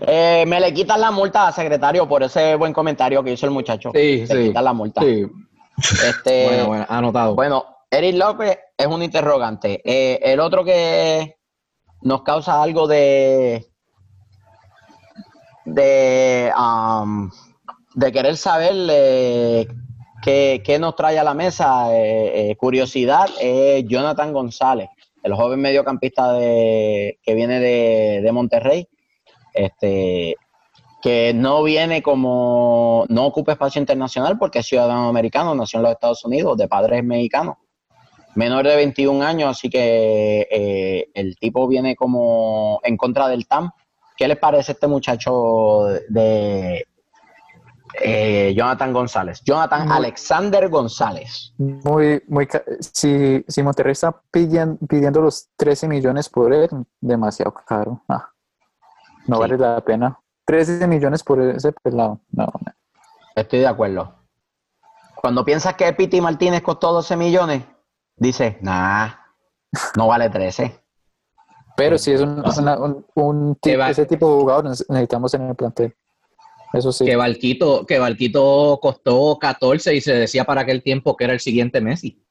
[0.00, 3.52] Eh, me le quitan la multa al secretario por ese buen comentario que hizo el
[3.52, 3.90] muchacho.
[3.94, 4.48] Sí, Le sí.
[4.48, 5.00] quitan la multa.
[5.00, 5.26] Sí.
[6.04, 7.34] Este, Bueno, bueno, anotado.
[7.34, 9.80] Bueno, Eric López es un interrogante.
[9.84, 11.36] Eh, el otro que
[12.02, 13.66] nos causa algo de
[15.64, 17.30] de, um,
[17.94, 19.68] de querer saber eh,
[20.22, 24.88] qué, qué nos trae a la mesa, eh, eh, curiosidad, es Jonathan González,
[25.22, 28.88] el joven mediocampista de, que viene de, de Monterrey,
[29.52, 30.36] este,
[31.02, 35.92] que no viene como, no ocupa espacio internacional porque es ciudadano americano, nació en los
[35.92, 37.56] Estados Unidos, de padres mexicanos,
[38.34, 43.70] menor de 21 años, así que eh, el tipo viene como en contra del TAM.
[44.16, 46.86] ¿Qué les parece este muchacho de
[48.00, 49.42] eh, Jonathan González?
[49.44, 51.52] Jonathan Muy- Alexander González.
[51.58, 52.48] Muy, muy,
[52.80, 56.68] si, si Monterrey está pidiendo, pidiendo los 13 millones por él,
[57.00, 58.02] demasiado caro.
[58.08, 58.28] Ah,
[59.26, 59.40] no Sí.
[59.40, 60.18] vale la pena.
[60.44, 62.20] 13 millones por ese pelado.
[62.30, 62.72] No, no.
[63.36, 64.14] Estoy de acuerdo.
[65.14, 67.62] Cuando piensas que Piti Martínez costó 12 millones,
[68.16, 69.08] dices, nah,
[69.96, 70.80] no vale 13.
[71.76, 72.78] Pero si es un, una-
[73.14, 75.96] un, tipo- va- ese tipo de jugador nece- necesitamos en el plantel.
[76.72, 77.04] Eso sí.
[77.04, 81.40] Que Valquito, que Valquito costó 14 y se decía para aquel tiempo que era el
[81.40, 82.22] siguiente Messi.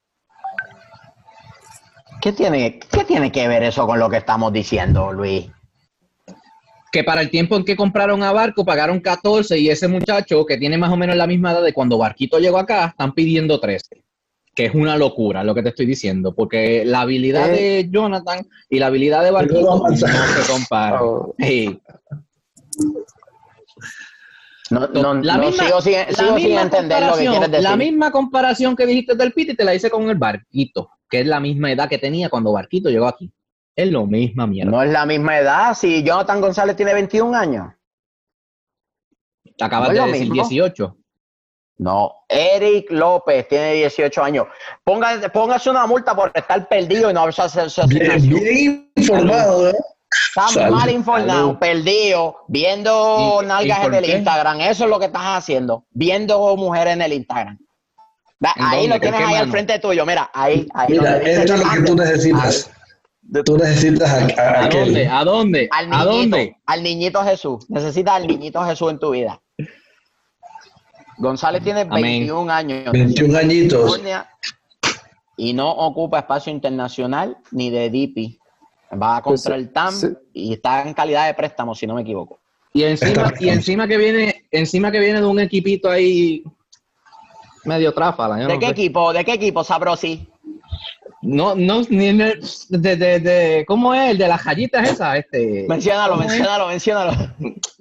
[2.21, 5.49] ¿Qué tiene, ¿Qué tiene que ver eso con lo que estamos diciendo, Luis?
[6.91, 10.57] Que para el tiempo en que compraron a Barco pagaron 14 y ese muchacho que
[10.57, 14.03] tiene más o menos la misma edad de cuando Barquito llegó acá están pidiendo 13.
[14.53, 18.79] que es una locura lo que te estoy diciendo, porque la habilidad de Jonathan y
[18.79, 21.01] la habilidad de Barquito no se comparan.
[22.73, 22.95] Oh.
[24.71, 25.93] No, no, la misma, sigo, sin,
[26.57, 27.69] entender lo que quieres decir.
[27.69, 31.27] La misma comparación que dijiste del Piti te la hice con el Barquito, que es
[31.27, 33.31] la misma edad que tenía cuando Barquito llegó aquí.
[33.75, 34.71] Es lo misma mierda.
[34.71, 37.73] No es la misma edad, si Jonathan González tiene 21 años.
[39.59, 40.97] Acabas de decir 18.
[41.77, 44.45] No, Eric López tiene 18 años.
[44.83, 47.41] póngase una multa por estar perdido y no haberse
[48.17, 49.75] bien informado, ¿eh?
[50.11, 54.61] Está mal informado, perdido, viendo nalgas en el Instagram.
[54.61, 57.57] Eso es lo que estás haciendo, viendo mujeres en el Instagram.
[58.57, 60.67] Ahí lo tienes ahí al frente tuyo, mira, ahí.
[60.73, 62.71] ahí mira, esto es lo que tú necesitas.
[63.45, 65.07] Tú necesitas a, a, dónde?
[65.07, 65.69] ¿A dónde?
[65.71, 66.57] Al niñito, ¿A dónde?
[66.65, 67.69] Al niñito Jesús.
[67.69, 69.41] Necesitas al niñito Jesús en tu vida.
[71.17, 72.91] González tiene 21 años.
[72.91, 74.01] 21 añitos.
[75.37, 78.40] Y no ocupa espacio internacional ni de DP.
[78.91, 79.93] Va pues, contra el TAM
[80.33, 82.39] y está en calidad de préstamo, si no me equivoco.
[82.73, 86.43] Y encima, y encima que viene, encima que viene de un equipito ahí
[87.65, 88.35] medio tráfala.
[88.35, 89.13] ¿De qué equipo?
[89.13, 90.27] ¿De qué equipo, Sabrosi?
[91.21, 94.11] No, no, ni en el, de, de, de, ¿cómo es?
[94.11, 95.65] El de las gallitas esa, este.
[95.69, 97.11] Menciónalo, menciónalo, menciónalo.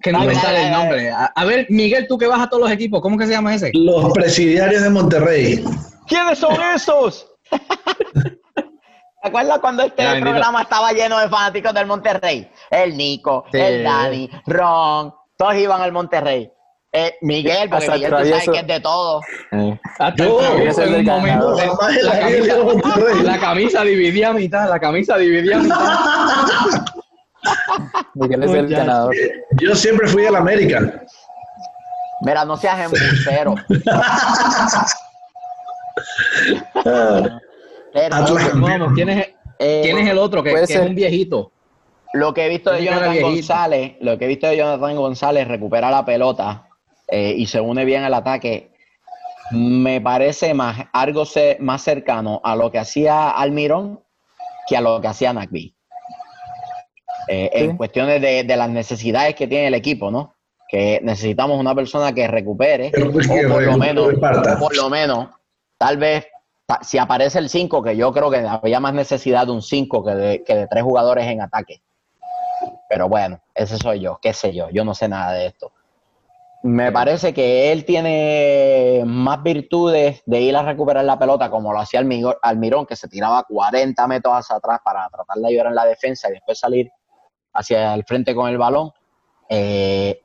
[0.03, 1.11] Que no me sale el nombre.
[1.11, 3.55] A, a, ver, Miguel, tú que vas a todos los equipos, ¿cómo que se llama
[3.55, 3.70] ese?
[3.73, 5.64] Los presidiarios de Monterrey.
[6.07, 7.27] ¿Quiénes son esos?
[9.22, 12.50] ¿Te acuerdas cuando este programa estaba lleno de fanáticos del Monterrey?
[12.70, 16.50] El Nico, el Dani, Ron, todos iban al Monterrey.
[16.92, 19.20] Eh, Miguel, porque Hasta Miguel tú sabes que es de todo.
[19.52, 19.78] Eh.
[19.98, 21.54] Hasta el momento,
[22.02, 22.56] la, camisa,
[23.22, 25.78] la camisa dividía a mitad, la camisa dividía a mitad.
[28.14, 29.14] Miguel es el ganador.
[29.61, 31.04] Yo siempre fui al América.
[32.22, 33.54] Mira, no seas embustero.
[37.92, 41.53] ¿quién, es, eh, ¿quién es el otro que, es un viejito?
[42.12, 45.90] Lo que he visto de Jonathan González, lo que he visto de Jonathan González recupera
[45.90, 46.68] la pelota
[47.09, 48.72] eh, y se une bien al ataque.
[49.53, 51.24] Me parece más algo
[51.61, 54.00] más cercano a lo que hacía Almirón
[54.66, 55.74] que a lo que hacía Nagby.
[57.29, 60.35] Eh, en cuestiones de, las necesidades que tiene el equipo, ¿no?
[60.68, 64.14] Que necesitamos una persona que recupere, pues o por lo menos,
[64.59, 65.29] por lo menos,
[65.79, 66.26] tal vez
[66.83, 70.14] si aparece el 5, que yo creo que había más necesidad de un 5 que
[70.14, 71.83] de, que tres jugadores en ataque.
[72.88, 75.72] Pero bueno, ese soy yo, qué sé yo, yo no sé nada de esto.
[76.62, 81.80] Me parece que él tiene más virtudes de ir a recuperar la pelota como lo
[81.80, 85.87] hacía Almirón, que se tiraba 40 metros hacia atrás para tratar de ayudar en la
[85.87, 86.90] defensa y después salir
[87.54, 88.90] hacia el frente con el balón.
[89.48, 90.20] Eh,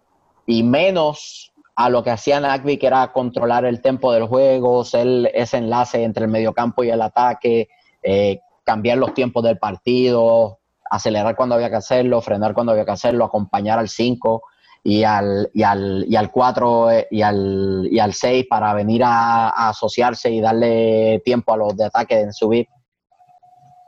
[0.45, 5.31] y menos a lo que hacía Nagby, que era controlar el tempo del juego, ser
[5.33, 7.67] ese enlace entre el mediocampo y el ataque,
[8.01, 10.59] eh, cambiar los tiempos del partido,
[10.89, 14.43] acelerar cuando había que hacerlo, frenar cuando había que hacerlo, acompañar al 5
[14.83, 19.03] y al, y al, y al 4 eh, y al, y al 6 para venir
[19.03, 22.67] a, asociarse y darle tiempo a los de ataque en subir.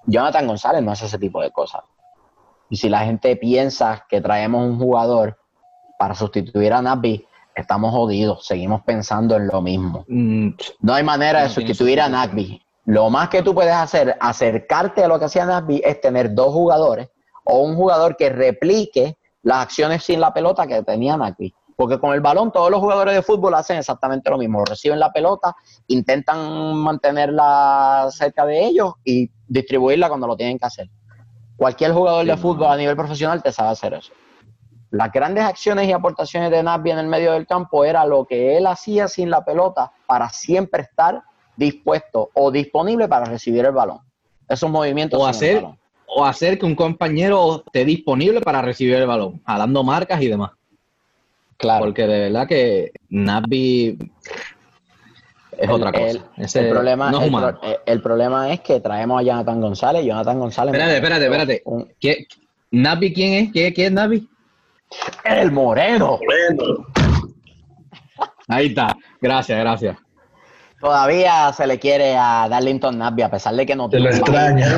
[0.07, 1.83] Jonathan González no hace ese tipo de cosas.
[2.69, 5.37] Y si la gente piensa que traemos un jugador
[5.99, 7.26] para sustituir a Nabi,
[7.57, 10.05] estamos jodidos, seguimos pensando en lo mismo.
[10.07, 10.49] Mm,
[10.81, 12.61] no hay manera de sustituir a Nagby.
[12.85, 16.53] Lo más que tú puedes hacer, acercarte a lo que hacía Nagby, es tener dos
[16.53, 17.09] jugadores
[17.43, 21.53] o un jugador que replique las acciones sin la pelota que tenía Nagby.
[21.75, 24.63] Porque con el balón todos los jugadores de fútbol hacen exactamente lo mismo.
[24.65, 25.55] Reciben la pelota,
[25.87, 30.89] intentan mantenerla cerca de ellos y distribuirla cuando lo tienen que hacer.
[31.55, 34.11] Cualquier jugador de fútbol a nivel profesional te sabe hacer eso.
[34.91, 38.57] Las grandes acciones y aportaciones de Nabi en el medio del campo era lo que
[38.57, 41.23] él hacía sin la pelota para siempre estar
[41.55, 43.99] dispuesto o disponible para recibir el balón.
[44.47, 45.19] Esos movimientos.
[45.19, 45.65] O hacer,
[46.07, 50.51] o hacer que un compañero esté disponible para recibir el balón, jalando marcas y demás.
[51.57, 51.85] Claro.
[51.85, 53.97] Porque de verdad que Nabi
[55.57, 56.19] es otra cosa.
[56.37, 57.11] El, problema,
[57.85, 60.05] el, problema es que traemos a Jonathan González.
[60.05, 60.73] Jonathan González.
[60.73, 62.27] Espérate, espérate, espérate.
[62.69, 63.51] ¿Nabi quién es?
[63.51, 64.29] ¿Qué, ¿Quién es Nabi?
[65.23, 66.19] El moreno.
[68.47, 68.95] Ahí está.
[69.21, 69.97] Gracias, gracias.
[70.79, 74.09] Todavía se le quiere a Darlington Nabby, a pesar de que no tiene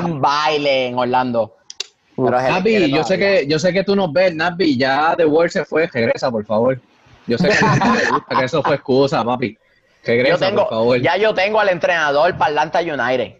[0.03, 1.57] un, baile en Orlando.
[2.17, 5.65] Nabby, yo sé que yo sé que tú nos ves, Nabby, ya The World se
[5.65, 6.79] fue, regresa, por favor.
[7.27, 9.57] Yo sé que, que eso fue excusa, papi.
[10.03, 11.01] Regresa, por favor.
[11.01, 13.35] Ya yo tengo al entrenador para Atlanta United.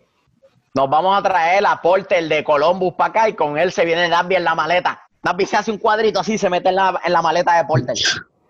[0.76, 4.08] Nos vamos a traer a Porter de Columbus para acá y con él se viene
[4.08, 5.09] Nabby en la maleta.
[5.24, 7.96] Napi se hace un cuadrito así, se mete en la, en la maleta de Porter.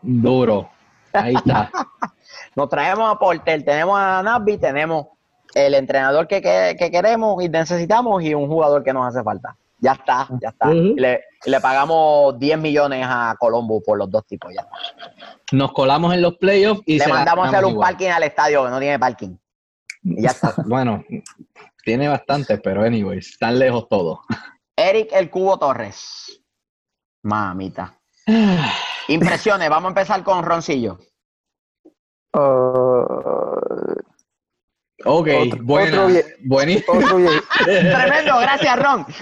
[0.01, 0.69] Duro.
[1.13, 1.71] Ahí está.
[2.55, 5.07] Nos traemos a Porter, tenemos a Nabi, tenemos
[5.53, 9.55] el entrenador que, que, queremos y necesitamos y un jugador que nos hace falta.
[9.79, 10.67] Ya está, ya está.
[10.67, 14.67] le, le, pagamos 10 millones a Colombo por los dos tipos, ya
[15.53, 18.69] Nos colamos en los playoffs y le mandamos a hacer un parking al estadio que
[18.71, 19.37] no tiene parking.
[20.03, 20.53] Y ya está.
[20.65, 21.03] bueno,
[21.83, 24.19] tiene bastante, pero anyways, están lejos todos.
[24.75, 26.38] Eric El Cubo Torres.
[27.29, 27.93] Mamita.
[29.07, 30.97] Impresiones, vamos a empezar con Roncillo.
[32.33, 33.95] Uh,
[35.05, 35.27] ok,
[35.61, 36.07] bueno,
[36.43, 36.99] buenísimo.
[37.63, 39.05] Tremendo, gracias Ron.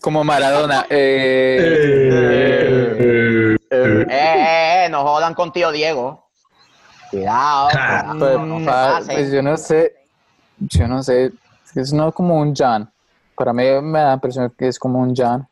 [0.00, 0.86] Como Maradona.
[0.90, 1.58] Eh,
[2.90, 6.28] eh, eh, eh, no jodan con tío Diego.
[7.10, 7.68] Cuidado.
[8.18, 8.38] Pues,
[9.06, 9.94] pues, yo no sé,
[10.58, 11.32] yo no sé,
[11.74, 12.90] es no como un Jan.
[13.36, 15.46] Para mí me da la impresión que es como un Jan.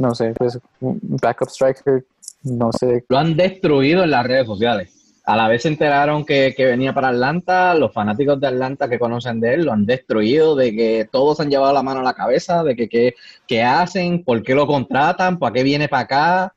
[0.00, 2.04] No sé, pues un backup striker
[2.42, 3.04] no sé.
[3.08, 5.20] Lo han destruido en las redes sociales.
[5.24, 9.38] A la vez se enteraron que, venía para Atlanta, los fanáticos de Atlanta que conocen
[9.40, 12.64] de él lo han destruido, de que todos han llevado la mano a la cabeza,
[12.64, 13.14] de que
[13.46, 16.54] qué hacen, por qué lo contratan, para qué viene para acá.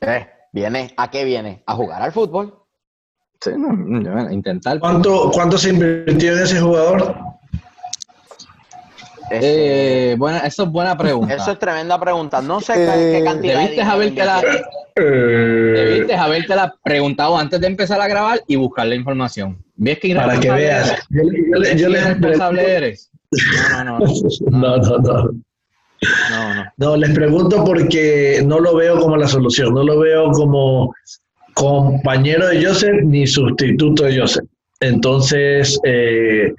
[0.00, 1.62] Eh, viene, ¿a qué viene?
[1.66, 2.54] ¿A jugar al fútbol?
[3.40, 4.78] Sí, no, intentar.
[4.78, 7.27] ¿Cuánto, ¿Cuánto se invirtió en ese jugador?
[9.30, 11.34] Eh, bueno, eso es buena pregunta.
[11.34, 12.40] Eso es tremenda pregunta.
[12.40, 13.60] No sé qué, cantidad.
[13.60, 14.42] Debiste habértela,
[14.96, 19.62] debiste habértela preguntado antes de empezar a grabar y buscar la información.
[19.76, 20.96] ¿Ves que Para que veas.
[21.76, 23.10] Yo, les responsable eres?
[23.72, 24.06] No, no, no.
[24.50, 25.30] No, no, no.
[26.30, 26.64] No, no.
[26.76, 29.74] No, les pregunto porque no lo veo como la solución.
[29.74, 30.94] No lo veo como
[31.54, 34.44] compañero de Joseph ni sustituto de Joseph.
[34.80, 36.52] Entonces, eh,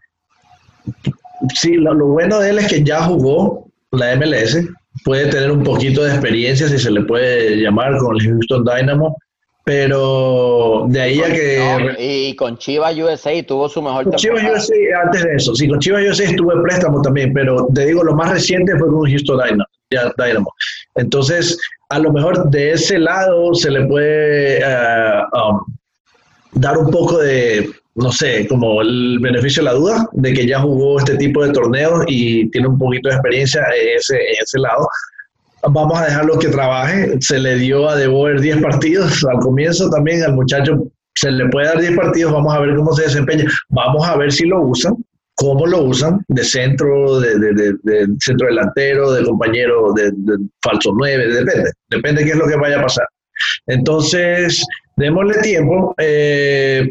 [1.53, 4.57] sí, lo, bueno de él es que ya jugó la MLS,
[5.03, 9.17] puede tener un poquito de experiencia, si se le puede llamar, con el Houston Dynamo,
[9.63, 11.95] pero de ahí a que...
[11.99, 15.79] y con Chivas USA tuvo su mejor con Chivas USA antes de eso, sí, con
[15.79, 19.39] Chivas USA estuvo en préstamo también, pero te digo, lo más reciente fue con Houston
[20.17, 20.53] Dynamo.
[20.95, 21.59] Entonces,
[21.89, 25.59] a lo mejor de ese lado se le puede eh, um,
[26.53, 30.59] dar un poco de no sé, como el beneficio de la duda de que ya
[30.59, 34.59] jugó este tipo de torneos y tiene un poquito de experiencia en ese, en ese
[34.59, 34.87] lado.
[35.63, 37.17] Vamos a dejarlo que trabaje.
[37.19, 40.23] Se le dio a De 10 partidos al comienzo también.
[40.23, 42.31] Al muchacho se le puede dar 10 partidos.
[42.31, 43.45] Vamos a ver cómo se desempeña.
[43.69, 44.95] Vamos a ver si lo usan,
[45.35, 50.11] cómo lo usan, de centro, de, de, de, centro delantero, de compañero, de,
[50.61, 51.71] falso 9, depende.
[51.89, 53.07] Depende qué es lo que vaya a pasar.
[53.67, 54.63] Entonces,
[54.95, 55.93] démosle tiempo.
[55.97, 56.89] Eh,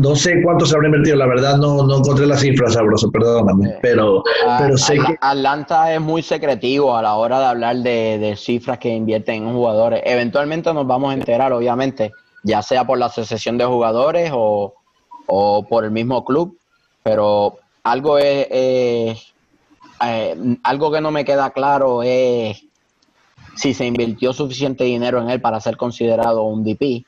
[0.00, 3.78] no sé cuánto se habrá invertido, la verdad no, no encontré las cifras, sabroso, perdóname,
[3.82, 5.16] pero, ah, pero sé que...
[5.20, 10.02] Atlanta es muy secretivo a la hora de hablar de, cifras que invierten en jugadores.
[10.04, 14.74] Eventualmente nos vamos a enterar, obviamente, ya sea por la asociación de jugadores o,
[15.68, 16.56] por el mismo club,
[17.02, 18.46] pero algo es...
[18.50, 19.16] Eh,
[20.62, 22.64] algo que no me queda claro es
[23.56, 27.04] si se invirtió suficiente dinero en él para ser considerado un DP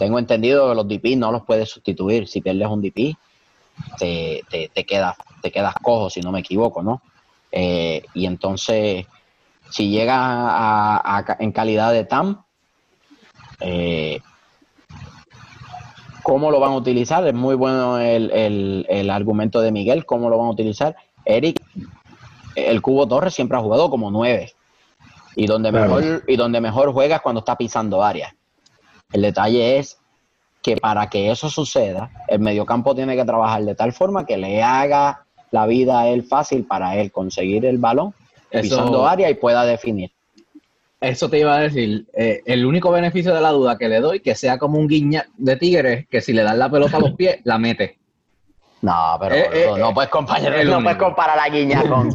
[0.00, 2.26] tengo entendido que los DP no los puedes sustituir.
[2.26, 3.18] Si pierdes un DP,
[3.98, 7.02] te, te, quedas, te quedas cojo, si no me equivoco, ¿no?
[7.52, 9.04] Eh, y entonces,
[9.68, 12.42] si llega a, en calidad de TAM,
[13.60, 14.22] eh,
[16.22, 17.26] ¿cómo lo van a utilizar?
[17.26, 20.96] Es muy bueno el, argumento de Miguel, ¿cómo lo van a utilizar?
[21.26, 21.60] Eric,
[22.54, 24.54] el Cubo Torres siempre ha jugado como nueve.
[25.36, 28.32] Y donde, mejor, y donde mejor juega es cuando está pisando áreas.
[29.12, 29.98] El detalle es
[30.62, 34.62] que para que eso suceda, el mediocampo tiene que trabajar de tal forma que le
[34.62, 38.14] haga la vida a él fácil para él conseguir el balón
[38.50, 40.10] pisando área y pueda definir.
[41.00, 42.06] Eso te iba a decir.
[42.12, 45.26] Eh, el único beneficio de la duda que le doy, que sea como un guiña
[45.38, 47.98] de tigre, que si le dan la pelota a los pies, la mete.
[48.82, 52.10] No, pero eh, eh, no, puedes comparar, no puedes comparar la guiña con,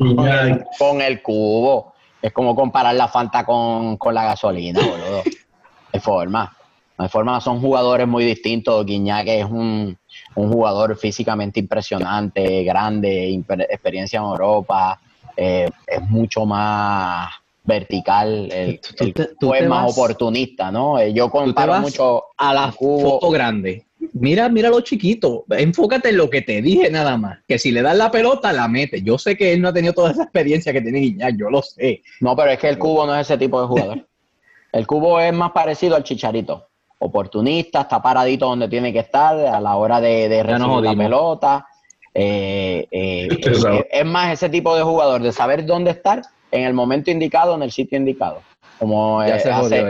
[0.77, 1.93] con, el, cubo.
[2.21, 5.23] Es como comparar la Fanta con, con la gasolina, boludo.
[5.93, 6.55] De forma.
[6.97, 8.85] De forma, son jugadores muy distintos.
[8.85, 9.97] Guiñac es un,
[10.33, 13.33] jugador físicamente impresionante, grande,
[13.69, 14.99] experiencia en Europa,
[15.35, 17.29] eh, es mucho más
[17.63, 20.99] vertical, el, es más oportunista, ¿no?
[20.99, 23.85] Eh, yo comparo mucho a la foto grande.
[24.13, 27.81] Mira, mira lo chiquito, enfócate en lo que te dije nada más, que si le
[27.81, 29.01] das la pelota la mete.
[29.01, 31.61] Yo sé que él no ha tenido toda esa experiencia que tiene Guiñac, yo lo
[31.61, 32.03] sé.
[32.21, 34.07] No, pero es que el cubo no es ese tipo de jugador.
[34.71, 36.67] el cubo es más parecido al chicharito
[36.99, 41.67] oportunista, está paradito donde tiene que estar a la hora de, de recibir la pelota.
[42.13, 46.21] Eh, eh, eh, es más ese tipo de jugador, de saber dónde estar
[46.51, 48.41] en el momento indicado, en el sitio indicado.
[48.79, 49.21] Como,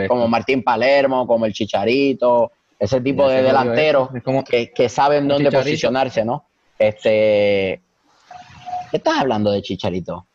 [0.08, 4.10] como Martín Palermo, como el Chicharito, Ese tipo de delanteros
[4.48, 6.46] que, que, saben dónde posicionarse, ¿no?
[6.78, 7.82] Este,
[8.92, 10.28] ¿Qué estás hablando de Chicharito?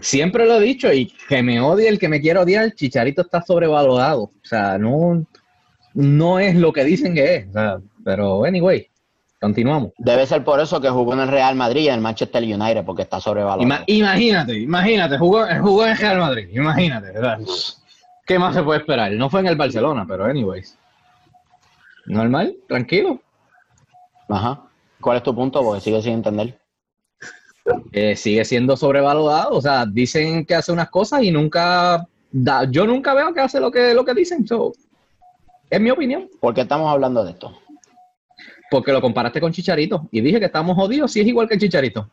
[0.00, 3.42] Siempre lo he dicho y que me odie el que me quiera odiar, Chicharito está
[3.42, 4.22] sobrevalorado.
[4.22, 5.26] O sea, no,
[5.94, 7.46] no es lo que dicen que es.
[8.04, 8.86] pero anyway,
[9.40, 9.92] continuamos.
[9.98, 12.84] Debe ser por eso que jugó en el Real Madrid y en el Manchester United,
[12.84, 13.84] porque está sobrevalorado.
[13.86, 17.12] imagínate, imagínate, jugó, jugó en el Real Madrid, imagínate.
[18.26, 19.10] ¿Qué más se puede esperar?
[19.12, 20.78] No fue en el Barcelona, pero anyways.
[22.06, 23.20] Normal, tranquilo.
[24.28, 24.62] Ajá.
[25.00, 25.62] ¿Cuál es tu punto?
[25.62, 26.59] Porque sigue sin entender.
[27.92, 29.56] Eh, sigue siendo sobrevalorado.
[29.56, 33.60] O sea, dicen que hace unas cosas y nunca da, yo nunca veo que hace
[33.60, 34.44] lo que, lo que dicen.
[35.70, 36.28] es mi opinión.
[36.40, 37.56] ¿Por qué estamos hablando de esto?
[38.70, 41.60] Porque lo comparaste con Chicharito y dije que estamos jodidos si es igual que el
[41.60, 42.08] Chicharito.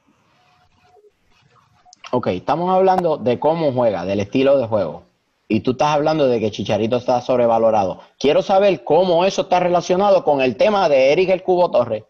[2.12, 5.04] Ok, estamos hablando de cómo juega, del estilo de juego.
[5.50, 8.02] Y tú estás hablando de que Chicharito está sobrevalorado.
[8.20, 12.04] Quiero saber cómo eso está relacionado con el tema de Eric el Cubo Torres.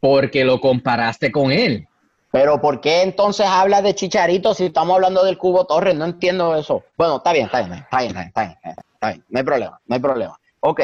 [0.00, 1.86] Porque lo comparaste con él.
[2.32, 5.96] Pero ¿por qué entonces habla de Chicharito si estamos hablando del Cubo Torres?
[5.96, 6.84] No entiendo eso.
[6.96, 8.58] Bueno, está bien, está bien, está bien, está bien,
[8.94, 10.40] está bien, No hay problema, no hay problema.
[10.60, 10.80] Ok,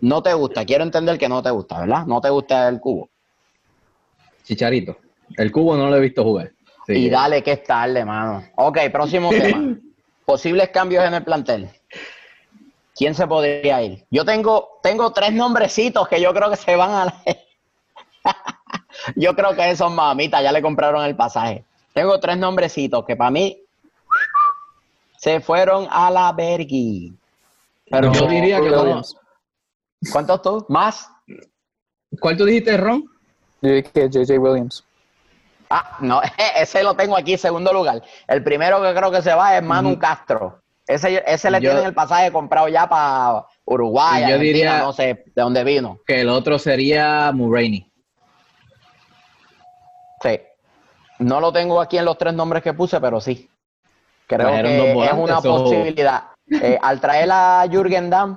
[0.00, 0.64] no te gusta.
[0.66, 2.04] Quiero entender que no te gusta, ¿verdad?
[2.06, 3.08] No te gusta el Cubo.
[4.44, 4.96] Chicharito.
[5.36, 6.52] El Cubo no lo he visto jugar.
[6.88, 8.44] y dale que es tarde, mano.
[8.56, 9.76] Ok, próximo tema.
[10.26, 11.70] Posibles cambios en el plantel.
[12.94, 14.04] ¿Quién se podría ir?
[14.10, 17.22] Yo tengo, tengo tres nombrecitos que yo creo que se van a...
[19.16, 21.64] Yo creo que esos mamitas ya le compraron el pasaje.
[21.92, 23.62] Tengo tres nombrecitos que para mí
[25.18, 27.14] se fueron a la Bergui.
[27.90, 29.16] Pero yo diría que todos.
[30.10, 30.66] ¿Cuántos tú?
[30.68, 31.08] ¿Más?
[32.20, 33.04] ¿Cuál tú dijiste, Ron?
[33.60, 34.84] Yo dije JJ Williams.
[35.70, 36.20] Ah, no,
[36.56, 38.02] ese lo tengo aquí, segundo lugar.
[38.26, 40.60] El primero que creo que se va es Manu Castro.
[40.86, 45.42] Ese, ese le tienen el pasaje comprado ya para Uruguay, yo diría no sé de
[45.42, 46.00] dónde vino.
[46.06, 47.91] Que el otro sería Murrainy.
[50.22, 50.40] Sí.
[51.18, 53.48] No lo tengo aquí en los tres nombres que puse, pero sí.
[54.26, 56.24] Creo que es una posibilidad.
[56.50, 58.36] Eh, al traer a Jürgen Damm,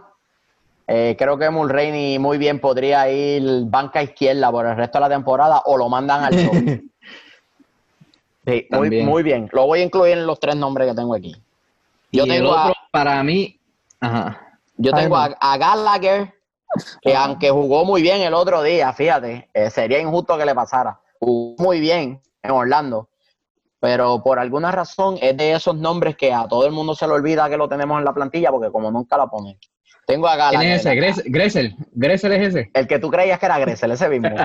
[0.87, 5.09] eh, creo que Mulroney muy bien podría ir banca izquierda por el resto de la
[5.09, 6.53] temporada o lo mandan al show.
[8.45, 9.49] sí, muy, bien.
[9.51, 11.35] Lo voy a incluir en los tres nombres que tengo aquí.
[12.11, 13.59] Yo tengo otro, para mí,
[14.77, 16.33] yo tengo a, Gallagher,
[17.01, 21.01] que aunque jugó muy bien el otro día, fíjate, eh, sería injusto que le pasara
[21.21, 23.09] muy bien en Orlando,
[23.79, 27.13] pero por alguna razón es de esos nombres que a todo el mundo se le
[27.13, 29.57] olvida que lo tenemos en la plantilla porque como nunca la ponen.
[30.07, 30.59] Tengo a Gala.
[30.59, 30.95] ¿Quién es ese?
[31.25, 31.75] Gressel.
[31.93, 32.69] Gressel es ese.
[32.73, 34.29] El que tú creías que era Gressel, ese mismo.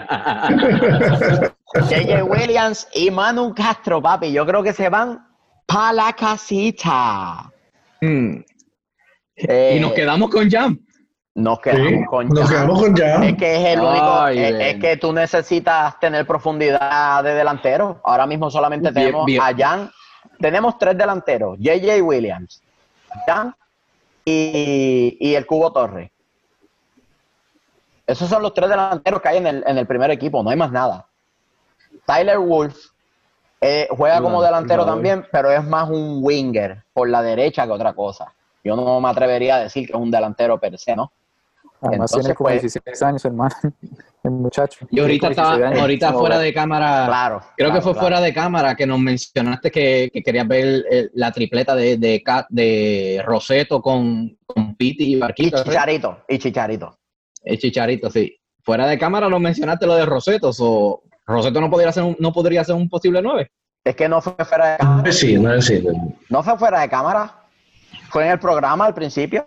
[1.74, 4.32] JJ Williams y Manu Castro, papi.
[4.32, 5.22] Yo creo que se van
[5.66, 7.52] para la casita.
[8.00, 8.42] Hmm.
[9.36, 10.78] y nos quedamos con Jam.
[11.34, 13.22] Nos quedamos con Nos quedamos con Jam.
[13.22, 14.28] Es que es el único.
[14.28, 18.00] es, que tú necesitas tener profundidad de delantero.
[18.04, 19.90] Ahora mismo solamente tenemos a Jan.
[20.40, 22.62] Tenemos tres delanteros: JJ Williams,
[23.26, 23.54] Jan
[24.24, 26.10] y, el Cubo Torre.
[28.06, 30.42] Esos son los tres delanteros que hay en el, en el primer equipo.
[30.42, 31.06] No hay más nada.
[32.04, 32.76] Tyler Wolf
[33.60, 37.92] eh, juega como delantero también, pero es más un winger por la derecha que otra
[37.92, 38.34] cosa.
[38.64, 41.12] Yo no me atrevería a decir que es un delantero per se, ¿no?
[41.82, 43.54] Además tiene como 16 pues, años, hermano,
[44.22, 44.86] el muchacho.
[44.90, 48.86] Y ahorita estaba, ahorita fuera de cámara, claro, creo que fue fuera de cámara que
[48.86, 55.18] nos mencionaste que, querías ver la tripleta de, de, de Roseto con, con Piti y
[55.18, 55.60] Barquito.
[55.60, 56.98] Y Chicharito, y Chicharito.
[57.42, 58.36] El Chicharito, sí.
[58.62, 62.32] Fuera de cámara nos mencionaste lo de Roseto, o Roseto no podría ser un, no
[62.32, 63.50] podría ser un posible 9.
[63.84, 65.12] Es que no fue fuera de cámara.
[65.12, 65.82] Sí, no, sí.
[66.28, 67.36] no fue fuera de cámara.
[68.10, 69.46] Fue en el programa al principio.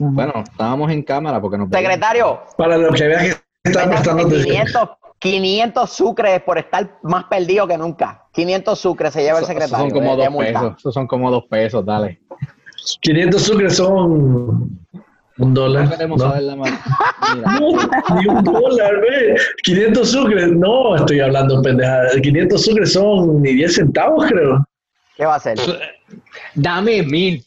[0.00, 2.40] Bueno, estábamos en cámara porque nos Secretario.
[2.56, 4.88] Para lo que veas que está prestando 500,
[5.18, 8.26] 500 sucres por estar más perdido que nunca.
[8.32, 9.78] 500 sucres se lleva el secretario.
[9.78, 10.74] son como dos pesos.
[10.78, 12.20] Esos son como dos pesos, dale.
[13.00, 14.80] 500 sucres son
[15.38, 15.84] un dólar.
[15.84, 16.56] No queremos saber la
[18.16, 19.36] ni un dólar, ve.
[19.64, 20.52] 500 sucres.
[20.52, 22.08] No, estoy hablando pendejada.
[22.20, 24.64] 500 sucres son ni 10 centavos, creo.
[25.16, 25.58] ¿Qué va a hacer?
[26.54, 27.44] Dame mil.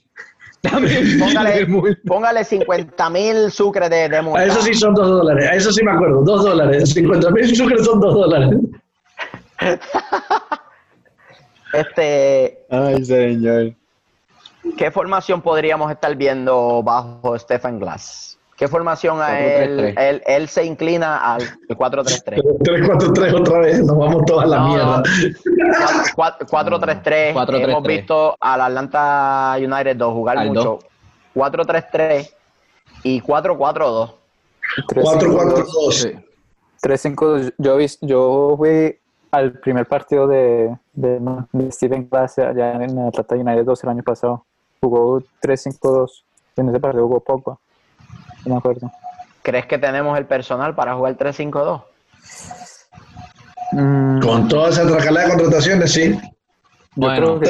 [1.19, 1.67] póngale,
[2.05, 4.41] póngale 50 mil sucres de, de multa.
[4.41, 6.93] A eso sí son dos dólares, a eso sí me acuerdo, dos dólares.
[6.93, 8.59] 50 mil sucres son dos dólares.
[11.73, 12.65] este.
[12.69, 13.73] Ay, señor.
[14.77, 18.30] ¿Qué formación podríamos estar viendo bajo Stephen Glass?
[18.61, 22.43] ¿Qué formación a él, él, se inclina al 4-3-3?
[22.59, 25.03] 3-4-3 otra vez, nos vamos toda la mierda.
[26.15, 27.33] 4-3-3,
[27.63, 30.77] hemos visto al Atlanta United 2 jugar mucho.
[31.33, 32.29] 4-3-3
[33.01, 34.13] y 4-4-2.
[34.89, 36.23] 4-4-2.
[36.83, 37.53] 3-5-2.
[37.57, 38.95] Yo, vi- yo fui
[39.31, 41.19] al primer partido de, de,
[41.51, 44.45] de Steven Glass allá en Atlanta United 2 el año pasado.
[44.79, 46.11] Jugó 3-5-2.
[46.57, 47.57] En ese partido jugó Pogba.
[48.45, 48.91] No me acuerdo.
[49.43, 51.83] ¿Crees que tenemos el personal para jugar 3-5-2?
[53.73, 56.19] Mm, Con toda esa tracalada de contrataciones, sí.
[56.95, 57.39] Bueno.
[57.39, 57.47] Pi-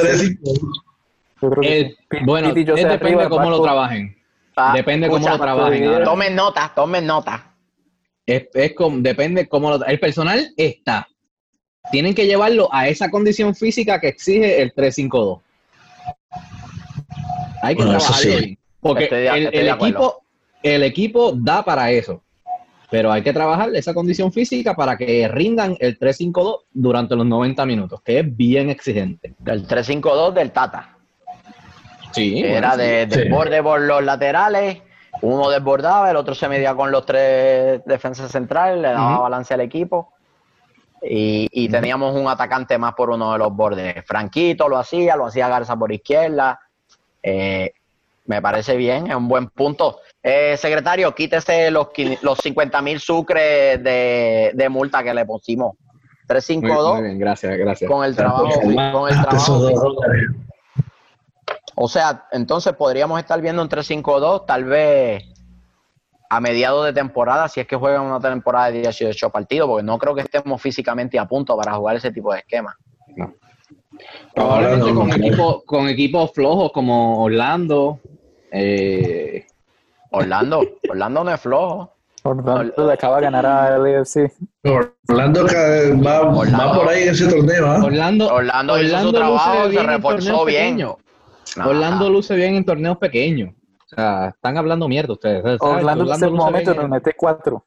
[2.24, 4.16] bueno, sea depende cómo lo trabajen.
[4.54, 5.84] Ah, Depende cómo lo trabajen.
[5.86, 6.04] ahora.
[6.04, 7.52] Tomen nota, tomen nota.
[8.26, 11.08] Es, es como, depende cómo lo, el personal está.
[11.90, 15.40] Tienen que llevarlo a esa condición física que exige el 352.
[17.62, 18.38] Hay que Bueno, eso trabajarlo sí.
[18.44, 18.58] bien.
[18.80, 19.98] Porque Estoy de- el, estoy el de acuerdo.
[19.98, 20.21] equipo,
[20.62, 22.22] el equipo da para eso.
[22.90, 27.64] Pero hay que trabajar esa condición física para que rindan el 352 durante los 90
[27.64, 29.34] minutos, que es bien exigente.
[29.38, 30.96] Del 3-5-2 del Tata.
[32.12, 33.20] Sí, era de, Sí.
[33.20, 34.82] desborde por los laterales,
[35.22, 39.60] uno desbordaba, el otro se medía con los tres defensas centrales, le daba balance al
[39.62, 40.12] equipo.
[41.02, 44.04] Y, y teníamos un atacante más por uno de los bordes.
[44.06, 46.60] Franquito lo hacía, lo hacía Garza por izquierda.
[47.22, 47.72] Eh,
[48.24, 50.00] me parece bien, es un buen punto.
[50.22, 51.88] Eh, secretario, quítese los,
[52.22, 55.74] los 50 mil sucres de, de multa que le pusimos.
[55.74, 57.90] Muy, 352 muy bien, gracias, gracias.
[57.90, 58.48] con el trabajo,
[58.92, 59.68] con el trabajo
[61.74, 65.24] o sea, entonces podríamos estar viendo un 3-5-2 tal vez
[66.28, 69.98] a mediados de temporada, si es que juegan una temporada de 18 partidos, porque no
[69.98, 72.76] creo que estemos físicamente a punto para jugar ese tipo de esquema.
[74.34, 75.14] Probablemente no, con, no.
[75.14, 78.00] equipos, con equipos flojos como Orlando.
[78.52, 79.46] Eh,
[80.10, 81.92] Orlando, Orlando no es flojo.
[82.24, 84.30] Orlando le acaba de ganar a LAFC.
[85.08, 86.58] Orlando va, Orlando.
[86.58, 87.80] va por ahí en ese torneo, ¿ah?
[87.84, 90.86] Orlando, Orlando, hizo su luce trabajo y se bien en reforzó torneos bien.
[91.66, 93.50] Orlando luce bien en torneos pequeños.
[93.50, 95.42] O sea, están hablando mierda ustedes.
[95.42, 95.58] ¿sabes?
[95.60, 97.66] Orlando en este luce momento nos mete cuatro.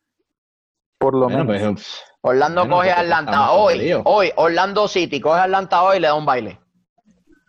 [0.97, 1.73] Por lo Bueno, menos.
[1.73, 5.97] pues, Orlando Bueno, coge a porque Atlanta hoy, hoy, Orlando City coge a Atlanta hoy
[5.97, 6.59] y le da un baile.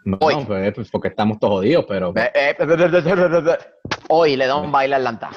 [0.07, 0.45] No, Hoy.
[0.47, 2.13] pues, pues, porque estamos todos jodidos, pero.
[2.17, 2.57] Eh, eh,
[4.09, 5.31] Hoy le da un baile a Atlanta.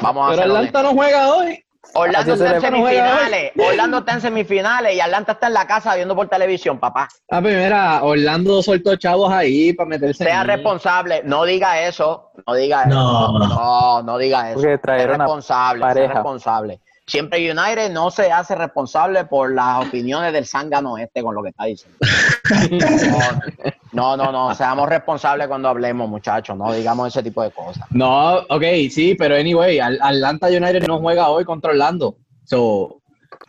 [0.00, 0.42] Vamos a Pero.
[0.56, 1.60] Atlanta no juega hoy.
[1.92, 2.94] Orlando Así está en no hoy.
[2.94, 3.52] semifinales.
[3.58, 7.08] Orlando está en semifinales y Atlanta está en la casa viendo por televisión, papá.
[7.30, 10.24] Ah, pues mira, Orlando soltó chavos ahí para meterse.
[10.24, 11.20] Sea en- responsable.
[11.24, 12.32] No diga eso.
[12.46, 12.94] No diga eso.
[12.94, 13.38] No.
[13.38, 14.60] No, no diga eso.
[14.62, 15.92] Porque Sea responsable.
[15.92, 16.80] Sea responsable.
[17.06, 21.50] Siempre United no se hace responsable por las opiniones del zángano este con lo que
[21.50, 21.98] está diciendo.
[23.94, 24.52] No, no, no.
[24.56, 26.56] Seamos responsables cuando hablemos, muchachos.
[26.56, 27.84] No digamos ese tipo de cosas.
[27.90, 32.16] No, ok, sí, pero anyway, Atlanta United no juega hoy contra Orlando.
[32.44, 33.00] So,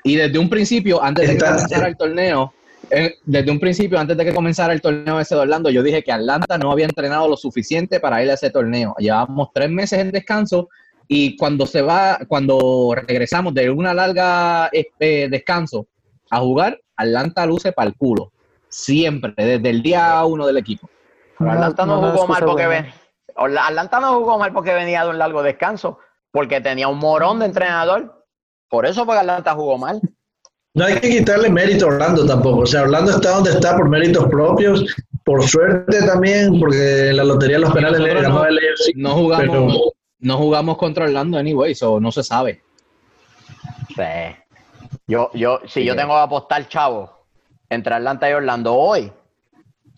[0.03, 2.53] y desde un principio, antes de que comenzara el torneo,
[2.91, 6.03] eh, desde un principio, antes de que comenzara el torneo ese de Orlando, yo dije
[6.03, 8.95] que Atlanta no había entrenado lo suficiente para ir a ese torneo.
[8.99, 10.69] Llevábamos tres meses en descanso
[11.07, 15.87] y cuando se va, cuando regresamos de una larga este, descanso
[16.29, 18.31] a jugar, Atlanta luce para el culo.
[18.77, 20.89] Siempre, desde el día uno del equipo.
[21.39, 22.93] Pero Atlanta no, no, no, jugó mal porque buena.
[23.37, 23.57] ven.
[23.57, 25.99] Atlanta no jugó mal porque venía de un largo descanso,
[26.29, 28.25] porque tenía un morón de entrenador.
[28.69, 30.01] Por eso porque Atlanta jugó mal.
[30.73, 32.59] No hay que quitarle mérito a Orlando tampoco.
[32.63, 37.23] O sea, Orlando está donde está por méritos propios, por suerte también, porque en la
[37.23, 38.91] lotería de los penales le ganó no- el AFC.
[38.97, 39.67] No jugamos, Pero-
[40.19, 42.61] no jugamos contra Orlando anyway, so no se sabe.
[43.95, 44.03] Sí.
[45.07, 47.14] Yo, yo, si yo tengo que apostar, chavo,
[47.69, 49.11] entre Atlanta y Orlando hoy,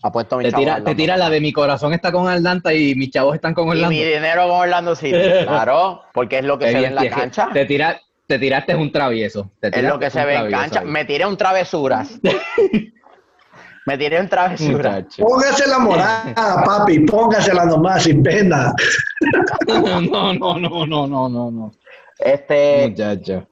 [0.02, 3.10] apuesto mi Te chavo te tira la de mi corazón está con Atlanta y mis
[3.10, 3.90] chavos están con Y Orlando.
[3.90, 5.18] mi dinero con Orlando City.
[5.46, 7.48] Claro, porque es lo que se ve en la cancha.
[7.52, 9.50] Te, tira, te tiraste un travieso.
[9.60, 10.80] Te Es lo que se ve en travieso cancha.
[10.80, 10.86] ahí.
[10.86, 12.20] Me tiré un travesuras.
[13.86, 14.96] Me tiré un travesuras.
[14.96, 15.24] Muchacho.
[15.24, 16.34] Póngase la morada,
[16.66, 18.74] papi, póngasela nomás, sin pena.
[19.66, 21.72] No, no, no, no, no, no, no.
[22.18, 23.48] Este, Muchacho.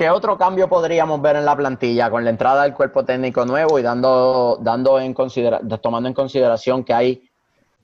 [0.00, 3.78] ¿Qué otro cambio podríamos ver en la plantilla con la entrada del cuerpo técnico nuevo
[3.78, 7.30] y dando, dando en considera tomando en consideración que hay